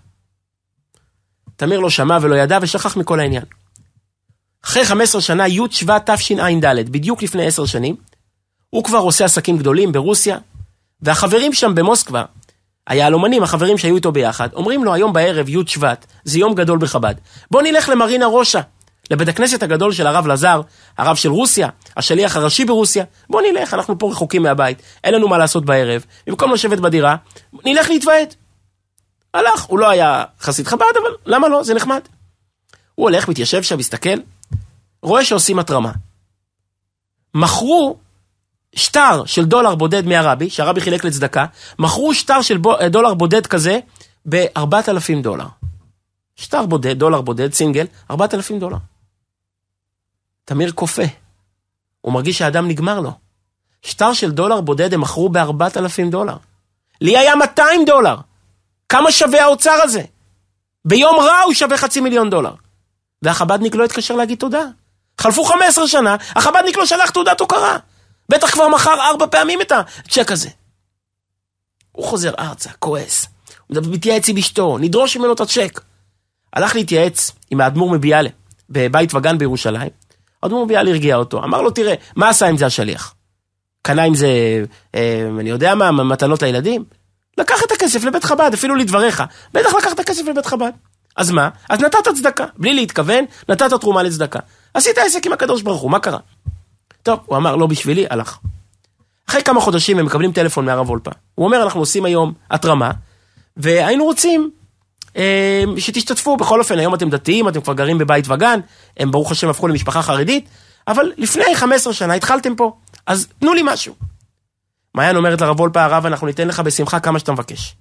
[1.56, 3.44] תמיר לא שמע ולא ידע ושכח מכל העניין.
[4.66, 7.96] אחרי 15 שנה, י' שבט תשע"ד, בדיוק לפני 10 שנים,
[8.70, 10.38] הוא כבר עושה עסקים גדולים ברוסיה,
[11.02, 12.24] והחברים שם במוסקבה,
[12.88, 17.16] היהלומנים, החברים שהיו איתו ביחד, אומרים לו היום בערב, י' שבט, זה יום גדול בחב"ד.
[17.52, 18.62] בוא נלך למרינה ראשה,
[19.12, 20.62] לבית הכנסת הגדול של הרב לזר,
[20.98, 23.04] הרב של רוסיה, השליח הראשי ברוסיה.
[23.30, 26.06] בוא נלך, אנחנו פה רחוקים מהבית, אין לנו מה לעשות בערב.
[26.28, 27.16] במקום לשבת בדירה,
[27.66, 28.34] נלך להתוועד.
[29.34, 31.64] הלך, הוא לא היה חסיד חב"ד, אבל למה לא?
[31.64, 32.02] זה נחמד.
[32.96, 34.20] הוא הולך, מתיישב שם, מסתכל,
[35.04, 35.92] רואה שעושים התרמה.
[37.34, 37.98] מכרו
[38.76, 41.46] שטר של דולר בודד מהרבי, שהרבי חילק לצדקה,
[41.80, 42.58] מכרו שטר של
[42.90, 43.80] דולר בודד כזה
[44.30, 45.46] ב-4,000 דולר.
[46.36, 48.78] שטר בודד, דולר בודד, סינגל, 4,000 דולר.
[50.46, 51.06] תמיר קופא.
[52.02, 53.12] הוא מרגיש שהאדם נגמר לו.
[53.82, 56.38] שטר של דולר בודד הם מכרו ב-4,000 דולר.
[57.02, 58.16] לי היה 200 דולר.
[58.90, 60.04] כמה שווה האוצר הזה?
[60.86, 62.54] ביום רע הוא שווה חצי מיליון דולר.
[63.22, 64.64] והחבדניק לא התקשר להגיד תודה.
[65.20, 67.78] חלפו 15 שנה, החבדניק לא שלח תעודת הוקרה.
[68.30, 70.50] בטח כבר מכר ארבע פעמים את הצ'ק הזה.
[71.92, 73.26] הוא חוזר ארצה, כועס.
[73.68, 75.82] הוא מתייעץ עם אשתו, נדרוש ממנו את הצ'ק.
[76.54, 78.30] הלך להתייעץ עם האדמו"ר מביאלה,
[78.70, 79.90] בבית וגן בירושלים.
[80.44, 83.16] האדמו"ר מביאלה הרגיע אותו, אמר לו, תראה, מה עשה עם זה השליח?
[83.82, 84.28] קנה עם זה,
[84.96, 86.84] אה, אני יודע מה, מתנות לילדים?
[87.38, 89.24] לקח את הכסף לבית חב"ד, אפילו לדבריך.
[89.54, 90.72] בטח לקח את הכסף לבית חב"ד.
[91.16, 91.50] אז מה?
[91.70, 92.46] אז נתת צדקה.
[92.58, 94.40] בלי להתכוון, נתת תרומה לצדקה.
[94.74, 96.20] עשית עסק עם הקדוש ברוך הוא, מה קרה?
[97.04, 98.38] טוב, הוא אמר, לא בשבילי, הלך.
[99.30, 101.12] אחרי כמה חודשים הם מקבלים טלפון מהרב וולפה.
[101.36, 102.92] הוא אומר, אנחנו עושים היום התרמה,
[103.58, 104.52] והיינו רוצים
[105.18, 106.38] אה, שתשתתפו.
[106.38, 108.60] בכל אופן, היום אתם דתיים, אתם כבר גרים בבית וגן,
[108.98, 110.50] הם ברוך השם הפכו למשפחה חרדית,
[110.88, 113.96] אבל לפני 15 שנה התחלתם פה, אז תנו לי משהו.
[114.96, 117.76] מעיין אומרת לרב וולפה, הרב, אנחנו ניתן לך בשמחה כמה שאתה מבקש.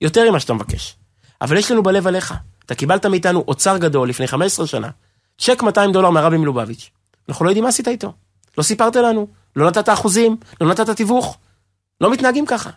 [0.00, 0.96] יותר ממה שאתה מבקש.
[1.40, 2.34] אבל יש לנו בלב עליך.
[2.66, 4.88] אתה קיבלת מאיתנו אוצר גדול לפני 15 שנה,
[5.38, 6.90] צ'ק 200 דולר מהרבי מלובביץ'.
[7.28, 8.12] אנחנו לא יודעים מה עשית איתו.
[8.58, 11.38] לא סיפרת לנו, לא נתת אחוזים, לא נתת תיווך.
[12.00, 12.70] לא מתנהגים ככה.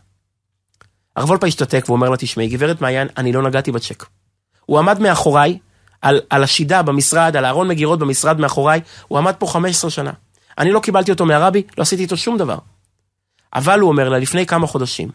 [1.15, 4.06] הרב וולפה השתתק ואומר לה, תשמעי, גברת מעיין, אני לא נגעתי בצ'ק.
[4.65, 5.58] הוא עמד מאחוריי,
[6.02, 10.12] על, על השידה במשרד, על הארון מגירות במשרד מאחוריי, הוא עמד פה 15 שנה.
[10.58, 12.58] אני לא קיבלתי אותו מהרבי, לא עשיתי איתו שום דבר.
[13.54, 15.10] אבל הוא אומר לה, לפני כמה חודשים,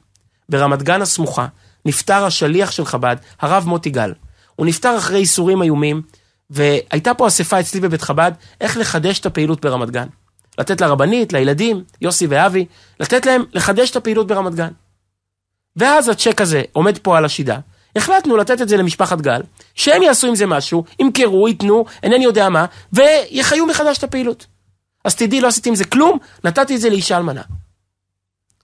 [0.49, 1.47] ברמת גן הסמוכה,
[1.85, 4.13] נפטר השליח של חב"ד, הרב מוטי גל.
[4.57, 6.03] הוא נפטר אחרי איסורים איומים,
[6.51, 10.07] והייתה פה אספה אצלי בבית חב"ד, איך לחדש את הפעילות ברמת גן.
[10.59, 12.67] לתת לרבנית, לילדים, יוסי ואבי,
[13.01, 14.71] לתת להם לחדש את הפעילות ברמת גן.
[15.77, 17.59] ואז הצ'ק הזה עומד פה על השידה,
[17.97, 19.43] החלטנו לתת את זה למשפחת גל,
[19.75, 24.47] שהם יעשו עם זה משהו, ימכרו, ייתנו, אינני יודע מה, ויחיו מחדש את הפעילות.
[25.05, 27.43] אז תדעי, לא עשיתי עם זה כלום, נתתי את זה לאישה אלמנה.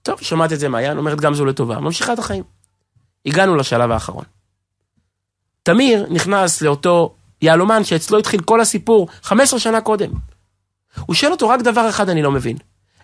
[0.01, 2.43] טוב, שומעת את זה מעיין, אומרת גם זו לטובה, ממשיכה את החיים.
[3.25, 4.25] הגענו לשלב האחרון.
[5.63, 10.11] תמיר נכנס לאותו יהלומן שאצלו התחיל כל הסיפור 15 שנה קודם.
[11.05, 12.57] הוא שואל אותו רק דבר אחד אני לא מבין.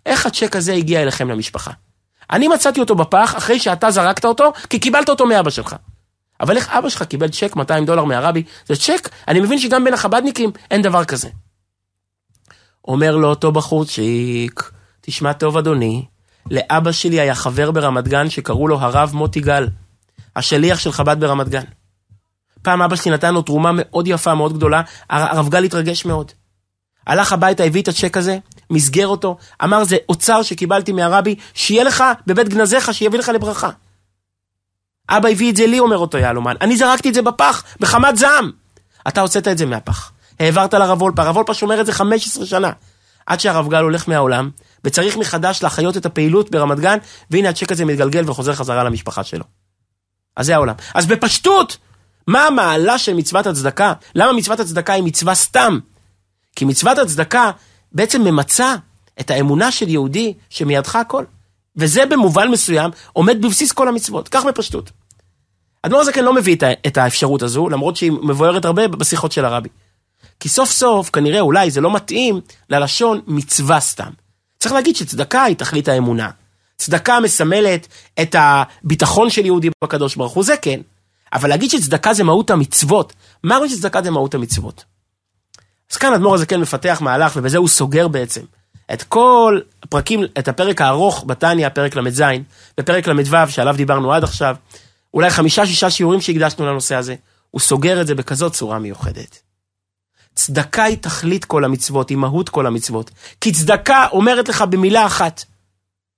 [0.06, 1.72] איך הצ'ק הזה הגיע אליכם למשפחה?
[2.32, 5.76] אני מצאתי אותו בפח אחרי שאתה זרקת אותו, כי קיבלת אותו מאבא שלך.
[6.42, 8.44] אבל איך אבא שלך קיבל צ'ק 200 דולר מהרבי?
[8.66, 11.30] זה צ'ק, אני מבין שגם בין החבדניקים אין דבר כזה.
[12.88, 14.72] אומר לו אותו בחורצ'יק,
[15.02, 16.06] תשמע טוב אדוני,
[16.52, 19.68] לאבא שלי היה חבר ברמת גן שקראו לו הרב מוטי גל,
[20.36, 21.64] השליח של חב"ד ברמת גן.
[22.68, 26.32] פעם אבא שלי נתן לו תרומה מאוד יפה, מאוד גדולה, הרב גל התרגש מאוד.
[27.08, 28.38] הלך הביתה, הביא את הצ'ק הזה,
[28.70, 33.70] מסגר אותו, אמר זה אוצר שקיבלתי מהרבי, שיהיה לך בבית גנזיך, שיביא לך לברכה.
[35.10, 38.52] אבא הביא את זה לי, אומר אותו יהלומן, אני זרקתי את זה בפח, בחמת זעם.
[39.08, 42.72] אתה הוצאת את זה מהפח, העברת לרב וולפה, הרב וולפה שומר את זה 15 שנה.
[43.26, 44.50] עד שהרב גל הולך מהעולם,
[44.84, 46.98] וצריך מחדש להחיות את הפעילות ברמת גן,
[47.32, 49.44] והנה הצ'ק הזה מתגלגל וחוזר חזרה למשפחה שלו.
[50.36, 50.76] אז זה העולם.
[50.94, 51.78] אז בפשטות,
[52.28, 53.94] מה המעלה של מצוות הצדקה?
[54.16, 55.80] למה מצוות הצדקה היא מצווה סתם?
[56.56, 57.52] כי מצוות הצדקה
[57.92, 58.76] בעצם ממצה
[59.20, 61.24] את האמונה של יהודי שמידך הכל.
[61.76, 64.92] וזה במובן מסוים עומד בבסיס כל המצוות, כך בפשטות.
[65.82, 66.56] אדמו"ר הזקן לא מביא
[66.88, 69.70] את האפשרות הזו, למרות שהיא מבוארת הרבה בשיחות של הרבי.
[70.40, 74.10] כי סוף סוף, כנראה אולי זה לא מתאים ללשון מצווה סתם.
[74.60, 76.30] צריך להגיד שצדקה היא תכלית האמונה.
[76.78, 77.88] צדקה מסמלת
[78.22, 80.82] את הביטחון של יהודי בקדוש ברוך הוא, זה כן.
[81.34, 83.14] אבל להגיד שצדקה זה מהות המצוות,
[83.44, 84.84] מה רואים שצדקה זה מהות המצוות?
[85.92, 88.42] אז כאן אדמו"ר הזה כן מפתח מהלך, ובזה הוא סוגר בעצם
[88.94, 92.24] את כל הפרקים, את הפרק הארוך בתניא, פרק ל"ז,
[92.80, 94.56] ופרק ל"ו, שעליו דיברנו עד עכשיו,
[95.14, 97.16] אולי חמישה-שישה שיעורים שהקדשנו לנושא הזה,
[97.52, 99.40] הוא סוגר את זה בכזאת צורה מיוחדת.
[100.36, 103.12] צדקה היא תכלית כל המצוות, היא מהות כל המצוות.
[103.42, 105.44] כי צדקה אומרת לך במילה אחת,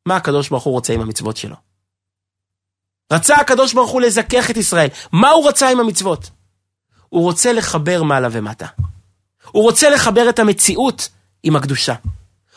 [0.06, 1.56] מה הקדוש ברוך הוא רוצה עם המצוות שלו.
[3.12, 4.88] רצה הקדוש ברוך הוא לזכך את ישראל.
[5.12, 6.30] מה הוא רצה עם המצוות?
[7.10, 8.66] הוא רוצה לחבר מעלה ומטה.
[9.52, 11.10] הוא רוצה לחבר את המציאות
[11.44, 11.94] עם הקדושה.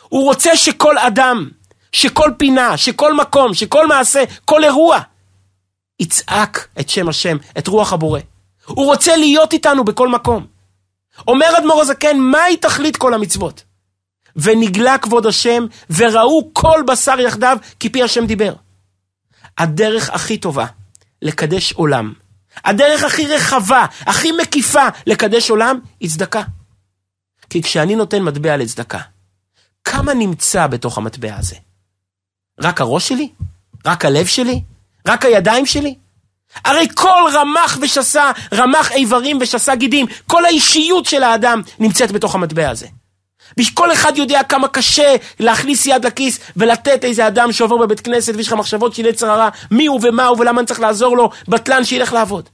[0.09, 1.49] הוא רוצה שכל אדם,
[1.91, 4.99] שכל פינה, שכל מקום, שכל מעשה, כל אירוע,
[5.99, 8.19] יצעק את שם השם, את רוח הבורא.
[8.65, 10.45] הוא רוצה להיות איתנו בכל מקום.
[11.27, 13.63] אומר אדמו"ר הזקן, מהי תכלית כל המצוות?
[14.35, 18.53] ונגלה כבוד השם, וראו כל בשר יחדיו, כי פי השם דיבר.
[19.57, 20.65] הדרך הכי טובה
[21.21, 22.13] לקדש עולם,
[22.65, 26.41] הדרך הכי רחבה, הכי מקיפה לקדש עולם, היא צדקה.
[27.49, 28.99] כי כשאני נותן מטבע לצדקה,
[29.83, 31.55] כמה נמצא בתוך המטבע הזה?
[32.59, 33.29] רק הראש שלי?
[33.85, 34.61] רק הלב שלי?
[35.07, 35.95] רק הידיים שלי?
[36.65, 42.69] הרי כל רמ"ח ושסה, רמ"ח איברים ושסה גידים, כל האישיות של האדם נמצאת בתוך המטבע
[42.69, 42.87] הזה.
[43.73, 48.47] כל אחד יודע כמה קשה להכניס יד לכיס ולתת איזה אדם שעובר בבית כנסת ויש
[48.47, 51.83] לך מחשבות של יצר הרע, מי הוא ומה הוא ולמה אני צריך לעזור לו, בטלן
[51.83, 52.49] שילך לעבוד.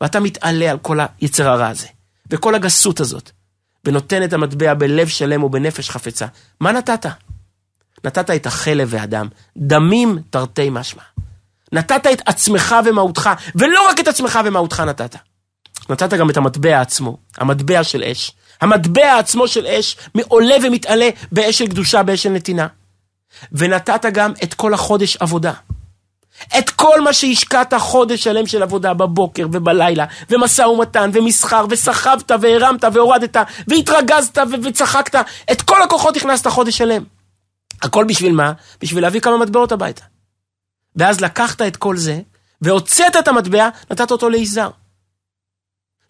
[0.00, 1.86] ואתה מתעלה על כל היצר הרע הזה,
[2.30, 3.30] וכל הגסות הזאת,
[3.84, 6.26] ונותן את המטבע בלב שלם ובנפש חפצה.
[6.60, 7.06] מה נתת?
[8.04, 11.02] נתת את החלב והדם, דמים תרתי משמע.
[11.72, 15.16] נתת את עצמך ומהותך, ולא רק את עצמך ומהותך נתת.
[15.88, 18.32] נתת גם את המטבע עצמו, המטבע של אש.
[18.60, 19.96] המטבע עצמו של אש
[20.28, 22.66] עולה ומתעלה באש של קדושה, באש של נתינה.
[23.52, 25.52] ונתת גם את כל החודש עבודה.
[26.58, 32.84] את כל מה שהשקעת חודש שלם של עבודה בבוקר ובלילה, ומשא ומתן, ומסחר, וסחבת, והרמת,
[32.92, 33.36] והורדת,
[33.68, 37.04] והתרגזת, וצחקת, את כל הכוחות הכנסת חודש שלם.
[37.82, 38.52] הכל בשביל מה?
[38.80, 40.04] בשביל להביא כמה מטבעות הביתה.
[40.96, 42.20] ואז לקחת את כל זה,
[42.62, 44.70] והוצאת את המטבע, נתת אותו ליזהר.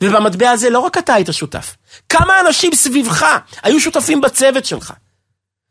[0.01, 1.77] ובמטבע הזה לא רק אתה היית שותף,
[2.09, 3.27] כמה אנשים סביבך
[3.63, 4.93] היו שותפים בצוות שלך,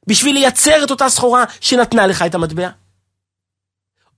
[0.07, 2.69] בשביל לייצר את אותה סחורה שנתנה לך את המטבע.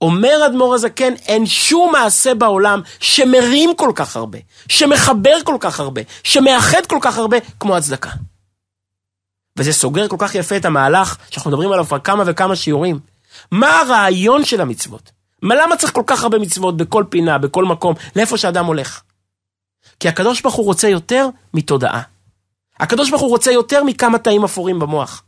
[0.01, 4.39] אומר אדמו"ר הזקן, אין שום מעשה בעולם שמרים כל כך הרבה,
[4.69, 8.09] שמחבר כל כך הרבה, שמאחד כל כך הרבה, כמו הצדקה.
[9.57, 12.99] וזה סוגר כל כך יפה את המהלך שאנחנו מדברים עליו כבר כמה וכמה שיעורים.
[13.51, 15.11] מה הרעיון של המצוות?
[15.41, 19.01] מה, למה צריך כל כך הרבה מצוות בכל פינה, בכל מקום, לאיפה שאדם הולך?
[19.99, 22.01] כי הקדוש ברוך הוא רוצה יותר מתודעה.
[22.79, 25.23] הקדוש ברוך הוא רוצה יותר מכמה תאים אפורים במוח.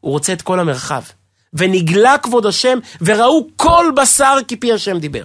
[0.00, 1.02] הוא רוצה את כל המרחב.
[1.54, 5.24] ונגלה כבוד השם, וראו כל בשר כפי השם דיבר.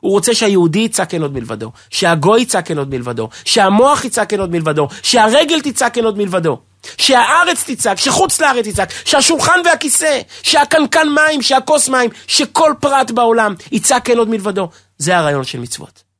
[0.00, 4.40] הוא רוצה שהיהודי יצעק אין עוד מלבדו, שהגוי יצעק אין עוד מלבדו, שהמוח יצעק אין
[4.40, 6.58] עוד מלבדו, שהרגל תצעק אין עוד מלבדו.
[6.98, 14.10] שהארץ תצעק, שחוץ לארץ תצעק, שהשולחן והכיסא, שהקנקן מים, שהכוס מים, שכל פרט בעולם יצעק
[14.10, 14.68] אין עוד מלבדו.
[14.98, 16.11] זה הרעיון של מצוות.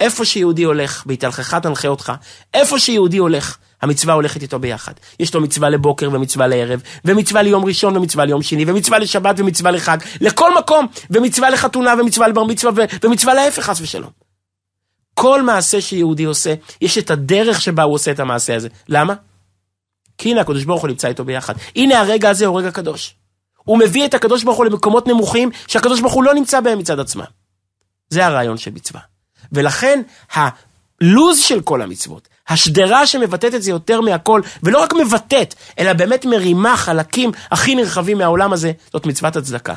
[0.00, 2.12] איפה שיהודי הולך, בהתהלכך תנחה אותך,
[2.54, 4.92] איפה שיהודי הולך, המצווה הולכת איתו ביחד.
[5.20, 9.70] יש לו מצווה לבוקר ומצווה לערב, ומצווה ליום ראשון ומצווה ליום שני, ומצווה לשבת ומצווה
[9.70, 14.10] לחג, לכל מקום, ומצווה לחתונה ומצווה לבר מצווה ומצווה להפך חס ושלום.
[15.14, 18.68] כל מעשה שיהודי עושה, יש את הדרך שבה הוא עושה את המעשה הזה.
[18.88, 19.14] למה?
[20.18, 21.54] כי הנה הקדוש ברוך הוא נמצא איתו ביחד.
[21.76, 23.14] הנה הרגע הזה הוא רגע קדוש.
[23.56, 27.00] הוא מביא את הקדוש ברוך הוא למקומות נמוכים שהקדוש ברוך הוא לא נמצא בהם מצד
[27.00, 27.24] עצמם.
[28.08, 29.13] זה הרעיון של מצווה.
[29.54, 30.02] ולכן
[30.34, 36.24] הלוז של כל המצוות, השדרה שמבטאת את זה יותר מהכל, ולא רק מבטאת, אלא באמת
[36.24, 39.76] מרימה חלקים הכי נרחבים מהעולם הזה, זאת מצוות הצדקה.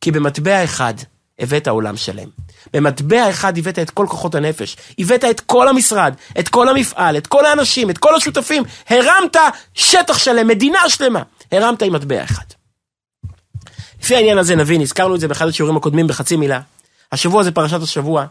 [0.00, 0.94] כי במטבע אחד
[1.38, 2.28] הבאת עולם שלם.
[2.72, 7.26] במטבע אחד הבאת את כל כוחות הנפש, הבאת את כל המשרד, את כל המפעל, את
[7.26, 9.36] כל האנשים, את כל השותפים, הרמת
[9.74, 12.44] שטח שלם, מדינה שלמה, הרמת עם מטבע אחד.
[14.02, 16.60] לפי העניין הזה נבין, הזכרנו את זה באחד השיעורים הקודמים בחצי מילה.
[17.12, 18.26] השבוע זה פרשת השבוע,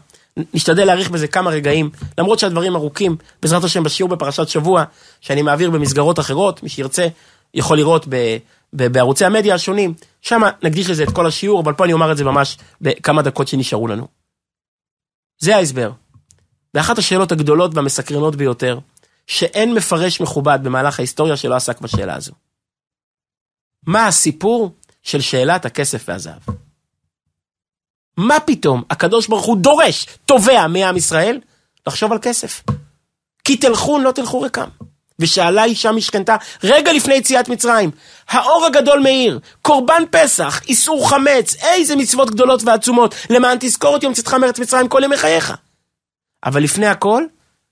[0.54, 4.84] נשתדל להאריך בזה כמה רגעים, למרות שהדברים ארוכים, בעזרת השם בשיעור בפרשת שבוע,
[5.20, 7.08] שאני מעביר במסגרות אחרות, מי שירצה
[7.54, 8.36] יכול לראות ב,
[8.72, 12.16] ב, בערוצי המדיה השונים, שם נקדיש לזה את כל השיעור, אבל פה אני אומר את
[12.16, 14.08] זה ממש בכמה דקות שנשארו לנו.
[15.38, 15.92] זה ההסבר.
[16.74, 18.78] ואחת השאלות הגדולות והמסקרנות ביותר,
[19.26, 22.32] שאין מפרש מכובד במהלך ההיסטוריה שלא עסק בשאלה הזו.
[23.86, 26.42] מה הסיפור של שאלת הכסף והזהב?
[28.16, 31.40] מה פתאום הקדוש ברוך הוא דורש, תובע מעם ישראל,
[31.86, 32.62] לחשוב על כסף.
[33.44, 34.68] כי תלכון לא תלכו ריקם.
[35.20, 37.90] ושאלה אישה משכנתה רגע לפני יציאת מצרים,
[38.28, 44.14] האור הגדול מאיר, קורבן פסח, איסור חמץ, איזה מצוות גדולות ועצומות, למען תזכור את יום
[44.14, 45.54] צאתך מארץ מצרים כל ימי חייך.
[46.44, 47.24] אבל לפני הכל,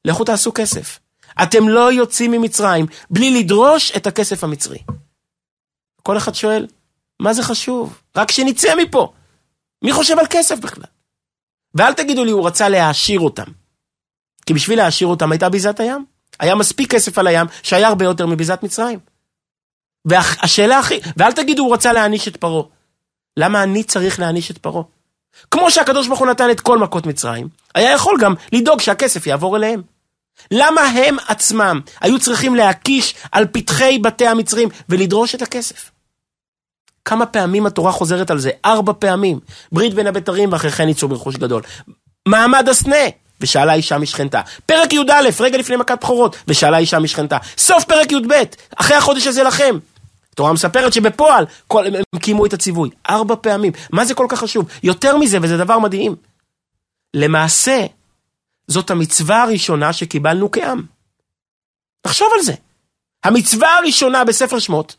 [0.05, 0.99] לכו תעשו כסף.
[1.43, 4.79] אתם לא יוצאים ממצרים בלי לדרוש את הכסף המצרי.
[6.03, 6.67] כל אחד שואל,
[7.21, 8.01] מה זה חשוב?
[8.17, 9.13] רק שנצא מפה.
[9.83, 10.85] מי חושב על כסף בכלל?
[11.75, 13.53] ואל תגידו לי, הוא רצה להעשיר אותם.
[14.47, 16.05] כי בשביל להעשיר אותם הייתה ביזת הים.
[16.41, 18.99] היה מספיק כסף על הים, שהיה הרבה יותר מביזת מצרים.
[20.05, 21.01] והשאלה הכי...
[21.17, 22.63] ואל תגידו, הוא רצה להעניש את פרעה.
[23.37, 24.83] למה אני צריך להעניש את פרעה?
[25.51, 29.57] כמו שהקדוש ברוך הוא נתן את כל מכות מצרים, היה יכול גם לדאוג שהכסף יעבור
[29.57, 29.83] אליהם.
[30.51, 35.91] למה הם עצמם היו צריכים להקיש על פתחי בתי המצרים ולדרוש את הכסף?
[37.09, 38.51] כמה פעמים התורה חוזרת על זה?
[38.65, 39.41] ארבע פעמים.
[39.73, 41.63] ברית בין הבתרים ואחרי כן יצאו ברכוש גדול.
[42.29, 42.97] מעמד הסנה,
[43.41, 44.41] ושאלה אישה משכנתה.
[44.67, 47.39] פרק י"א, רגע לפני מכת בכורות, ושאלה אישה משכנתה.
[47.59, 48.33] סוף פרק י"ב,
[48.77, 49.79] אחרי החודש הזה לכם.
[50.33, 52.91] התורה מספרת שבפועל כל, הם קיימו את הציווי.
[53.11, 53.73] ארבע פעמים.
[53.93, 54.69] מה זה כל כך חשוב?
[54.83, 56.17] יותר מזה, וזה דבר מדהים.
[57.15, 57.87] למעשה,
[58.67, 60.83] זאת המצווה הראשונה שקיבלנו כעם.
[62.01, 62.55] תחשוב על זה.
[63.25, 64.97] המצווה הראשונה בספר שמות,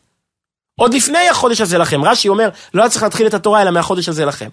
[0.80, 2.04] עוד לפני החודש הזה לכם.
[2.04, 4.50] רש"י אומר, לא היה צריך להתחיל את התורה אלא מהחודש הזה לכם.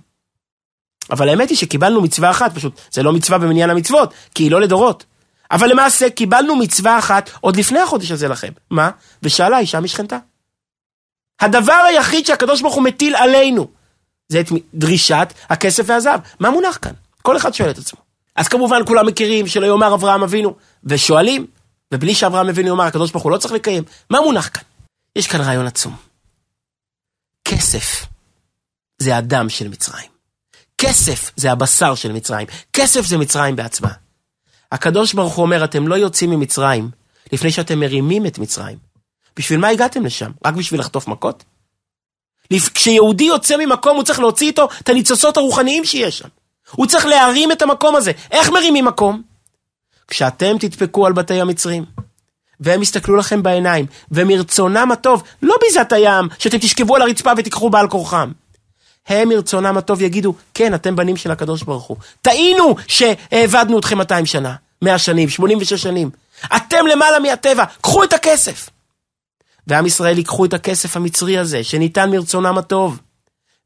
[1.11, 4.61] אבל האמת היא שקיבלנו מצווה אחת, פשוט זה לא מצווה במניין המצוות, כי היא לא
[4.61, 5.05] לדורות.
[5.51, 8.53] אבל למעשה קיבלנו מצווה אחת עוד לפני החודש הזה לכם.
[8.71, 8.91] מה?
[9.23, 10.19] ושאלה אישה משכנתה.
[11.41, 13.69] הדבר היחיד שהקדוש ברוך הוא מטיל עלינו,
[14.29, 16.21] זה את דרישת הכסף והזהב.
[16.41, 16.93] מה מונח כאן?
[17.23, 17.99] כל אחד שואל את עצמו.
[18.37, 21.47] אז כמובן כולם מכירים שלא יאמר אברהם אבינו, ושואלים,
[21.95, 23.83] ובלי שאברהם אבינו יאמר הקדוש ברוך הוא לא צריך לקיים.
[24.11, 24.62] מה מונח כאן?
[25.17, 26.06] יש כאן רעיון עצום.
[27.49, 28.07] כסף
[28.99, 30.11] זה הדם של מצרים.
[30.79, 32.47] כסף זה הבשר של מצרים.
[32.73, 33.91] כסף זה מצרים בעצמה.
[34.73, 36.91] הקדוש ברוך הוא אומר, אתם לא יוצאים ממצרים
[37.33, 38.79] לפני שאתם מרימים את מצרים.
[39.37, 40.31] בשביל מה הגעתם לשם?
[40.45, 41.45] רק בשביל לחטוף מכות?
[42.75, 46.29] כשיהודי יוצא ממקום, הוא צריך להוציא איתו את הניצוצות הרוחניים שיש שם.
[46.71, 48.13] הוא צריך להרים את המקום הזה.
[48.31, 49.23] איך מרימים מקום?
[50.09, 51.85] כשאתם תדפקו על בתי המצרים,
[52.61, 57.88] והם יסתכלו לכם בעיניים, ומרצונם הטוב, לא ביזת הים, שאתם תשכבו על הרצפה ותיקחו בעל
[57.88, 58.33] כורחם.
[59.07, 61.97] הם מרצונם הטוב יגידו, כן, אתם בנים של הקדוש ברוך הוא.
[62.23, 66.11] טעינו שהעבדנו אתכם 200 שנה, 100 שנים, 86 שנים.
[66.57, 68.71] אתם למעלה מהטבע, קחו את הכסף.
[69.66, 73.01] ועם ישראל ייקחו את הכסף המצרי הזה, שניתן מרצונם הטוב,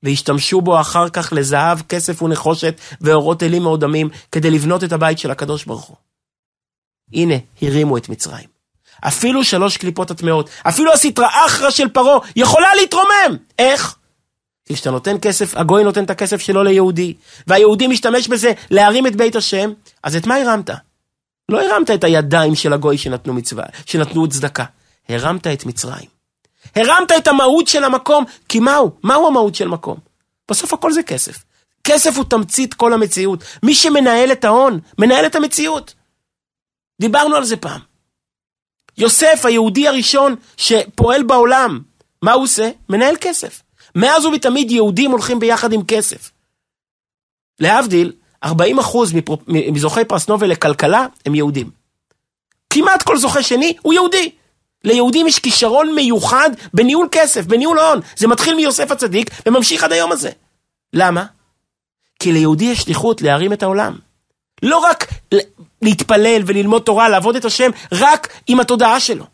[0.03, 5.31] וישתמשו בו אחר כך לזהב, כסף ונחושת ואורות אלים מאודמים, כדי לבנות את הבית של
[5.31, 5.97] הקדוש ברוך הוא.
[7.13, 8.60] הנה, הרימו את מצרים.
[9.01, 13.37] אפילו שלוש קליפות הטמעות, אפילו הסטרא אחרא של פרעה יכולה להתרומם.
[13.59, 13.97] איך?
[14.65, 17.15] כי כשאתה נותן כסף, הגוי נותן את הכסף שלו ליהודי,
[17.47, 20.71] והיהודי משתמש בזה להרים את בית השם, אז את מה הרמת?
[21.49, 24.65] לא הרמת את הידיים של הגוי שנתנו מצווה, שנתנו צדקה.
[25.09, 26.09] הרמת את מצרים.
[26.77, 28.91] הרמת את המהות של המקום, כי מהו?
[29.03, 29.99] מהו המהות של מקום?
[30.51, 31.45] בסוף הכל זה כסף.
[31.85, 33.45] כסף הוא תמצית כל המציאות.
[33.63, 35.95] מי שמנהל את ההון, מנהל את המציאות.
[37.01, 37.81] דיברנו על זה פעם.
[39.01, 41.81] יוסף, היהודי הראשון שפועל בעולם,
[42.23, 42.71] מה הוא עושה?
[42.89, 43.63] מנהל כסף.
[43.95, 46.31] מאז ומתמיד יהודים הולכים ביחד עם כסף.
[47.61, 48.13] להבדיל,
[48.45, 48.49] 40%
[49.49, 51.71] מזוכי פרס נובל לכלכלה הם יהודים.
[52.71, 54.31] כמעט כל זוכה שני הוא יהודי.
[54.85, 58.01] ליהודים יש כישרון מיוחד בניהול כסף, בניהול הון.
[58.17, 60.31] זה מתחיל מיוסף הצדיק וממשיך עד היום הזה.
[60.93, 61.25] למה?
[62.19, 63.99] כי ליהודי יש שליחות להרים את העולם.
[64.63, 65.07] לא רק
[65.83, 69.25] להתפלל וללמוד תורה, לעבוד את השם, רק עם התודעה שלו.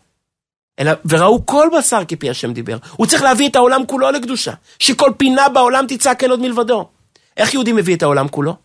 [0.79, 2.77] אלא, וראו כל בשר כפי השם דיבר.
[2.97, 4.53] הוא צריך להביא את העולם כולו לקדושה.
[4.79, 6.89] שכל פינה בעולם תצעק אין עוד מלבדו.
[7.37, 8.57] איך יהודי מביא את העולם כולו?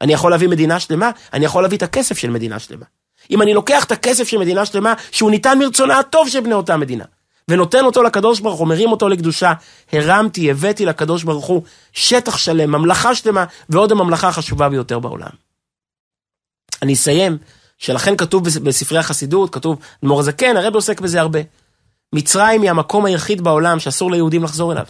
[0.00, 1.10] אני יכול להביא מדינה שלמה?
[1.32, 2.84] אני יכול להביא את הכסף של מדינה שלמה.
[3.30, 6.76] אם אני לוקח את הכסף של מדינה שלמה, שהוא ניתן מרצונה הטוב של בני אותה
[6.76, 7.04] מדינה,
[7.48, 9.52] ונותן אותו לקדוש ברוך הוא, מרים אותו לקדושה,
[9.92, 15.47] הרמתי, הבאתי לקדוש ברוך הוא שטח שלם, ממלכה שלמה, ועוד הממלכה החשובה ביותר בעולם.
[16.82, 17.38] אני אסיים,
[17.78, 21.38] שלכן כתוב בספרי החסידות, כתוב, אדמו"ר הזקן, הרב עוסק בזה הרבה.
[22.12, 24.86] מצרים היא המקום היחיד בעולם שאסור ליהודים לחזור אליו.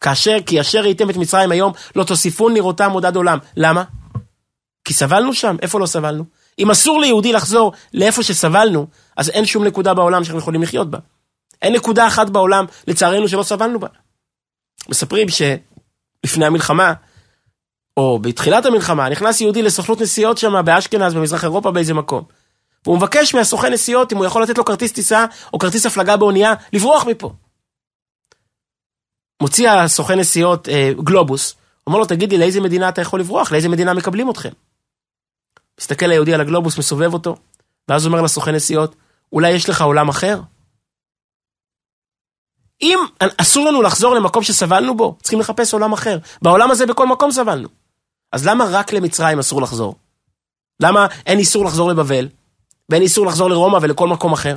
[0.00, 3.38] כאשר, כי אשר ראיתם את מצרים היום, לא תוסיפון לראותם עוד עד עולם.
[3.56, 3.84] למה?
[4.84, 6.24] כי סבלנו שם, איפה לא סבלנו?
[6.58, 8.86] אם אסור ליהודי לחזור לאיפה שסבלנו,
[9.16, 10.98] אז אין שום נקודה בעולם שאנחנו יכולים לחיות בה.
[11.62, 13.88] אין נקודה אחת בעולם, לצערנו, שלא סבלנו בה.
[14.88, 16.92] מספרים שלפני המלחמה,
[17.96, 22.24] או בתחילת המלחמה, נכנס יהודי לסוכנות נסיעות שם באשכנז, במזרח אירופה, באיזה מקום.
[22.84, 26.54] והוא מבקש מהסוכן נסיעות אם הוא יכול לתת לו כרטיס טיסה או כרטיס הפלגה באונייה,
[26.72, 27.32] לברוח מפה.
[29.42, 31.54] מוציא הסוכן נסיעות אה, גלובוס,
[31.86, 33.52] אומר לו, תגיד לי, לאיזה מדינה אתה יכול לברוח?
[33.52, 34.50] לאיזה מדינה מקבלים אתכם?
[35.80, 37.36] מסתכל היהודי על הגלובוס, מסובב אותו,
[37.88, 38.96] ואז אומר לסוכן נסיעות,
[39.32, 40.40] אולי יש לך עולם אחר?
[42.82, 46.18] אם אסור לנו לחזור למקום שסבלנו בו, צריכים לחפש עולם אחר.
[46.42, 47.81] בעולם הזה בכל מקום סבלנו.
[48.32, 49.94] אז למה רק למצרים אסור לחזור?
[50.80, 52.28] למה אין איסור לחזור לבבל,
[52.88, 54.56] ואין איסור לחזור לרומא ולכל מקום אחר?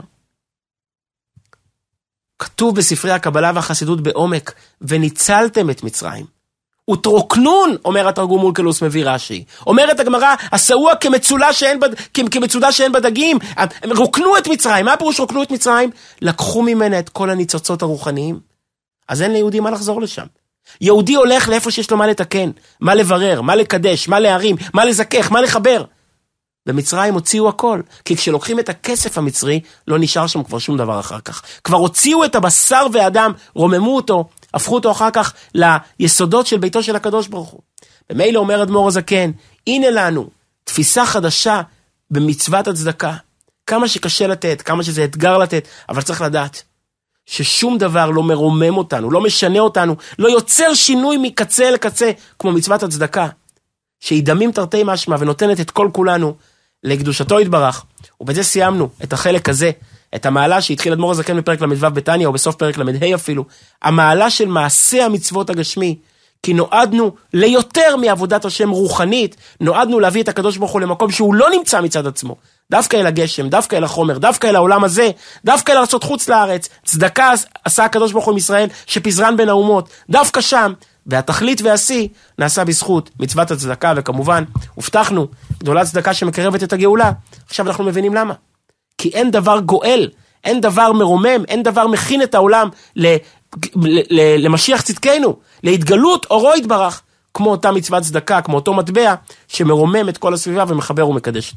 [2.39, 6.25] כתוב בספרי הקבלה והחסידות בעומק, וניצלתם את מצרים.
[6.91, 9.43] וטרוקנון, אומר התרגום אולקלוס מביא רש"י.
[9.67, 11.89] אומרת הגמרא, השאוע כמצולה שאין, בד...
[12.31, 13.37] כמצודה שאין בדגים.
[13.57, 14.85] הם רוקנו את מצרים.
[14.85, 15.89] מה הפירוש רוקנו את מצרים?
[16.21, 18.39] לקחו ממנה את כל הניצוצות הרוחניים.
[19.07, 20.25] אז אין ליהודי מה לחזור לשם.
[20.81, 25.31] יהודי הולך לאיפה שיש לו מה לתקן, מה לברר, מה לקדש, מה להרים, מה לזכך,
[25.31, 25.83] מה לחבר.
[26.65, 31.19] במצרים הוציאו הכל, כי כשלוקחים את הכסף המצרי, לא נשאר שם כבר שום דבר אחר
[31.19, 31.41] כך.
[31.63, 36.95] כבר הוציאו את הבשר והדם, רוממו אותו, הפכו אותו אחר כך ליסודות של ביתו של
[36.95, 37.61] הקדוש ברוך הוא.
[38.09, 39.31] ומילא אומר אדמו"ר הזקן,
[39.67, 40.29] הנה לנו
[40.63, 41.61] תפיסה חדשה
[42.11, 43.13] במצוות הצדקה.
[43.67, 46.63] כמה שקשה לתת, כמה שזה אתגר לתת, אבל צריך לדעת
[47.25, 52.83] ששום דבר לא מרומם אותנו, לא משנה אותנו, לא יוצר שינוי מקצה לקצה, כמו מצוות
[52.83, 53.27] הצדקה,
[53.99, 56.35] שהיא דמים תרתי משמע ונותנת את כל כולנו
[56.83, 57.85] לקדושתו יתברך.
[58.21, 59.71] ובזה סיימנו את החלק הזה
[60.15, 63.45] את המעלה שהתחיל אדמו"ר הזקן בפרק ל"ו בתניא, או בסוף פרק ל"ה אפילו,
[63.81, 65.97] המעלה של מעשה המצוות הגשמי,
[66.43, 71.49] כי נועדנו ליותר מעבודת השם רוחנית, נועדנו להביא את הקדוש ברוך הוא למקום שהוא לא
[71.49, 72.35] נמצא מצד עצמו.
[72.71, 75.11] דווקא אל הגשם, דווקא אל החומר, דווקא אל העולם הזה,
[75.45, 76.69] דווקא אל ארצות חוץ לארץ.
[76.85, 77.31] צדקה
[77.63, 80.73] עשה הקדוש ברוך הוא עם ישראל, שפזרן בין האומות, דווקא שם.
[81.07, 82.07] והתכלית והשיא
[82.39, 84.43] נעשה בזכות מצוות הצדקה, וכמובן,
[84.75, 85.27] הובטחנו,
[85.59, 87.11] גדולת צדקה שמקרבת את הגאולה.
[87.47, 88.33] עכשיו אנחנו מבינים למה.
[88.97, 90.09] כי אין דבר גואל,
[90.43, 92.69] אין דבר מרומם, אין דבר מכין את העולם
[94.39, 97.01] למשיח צדקנו, להתגלות אורו יתברך,
[97.33, 99.13] כמו אותה מצוות צדקה, כמו אותו מטבע,
[99.47, 101.53] שמרומם את כל הסביבה ומחבר ומקדש אותו.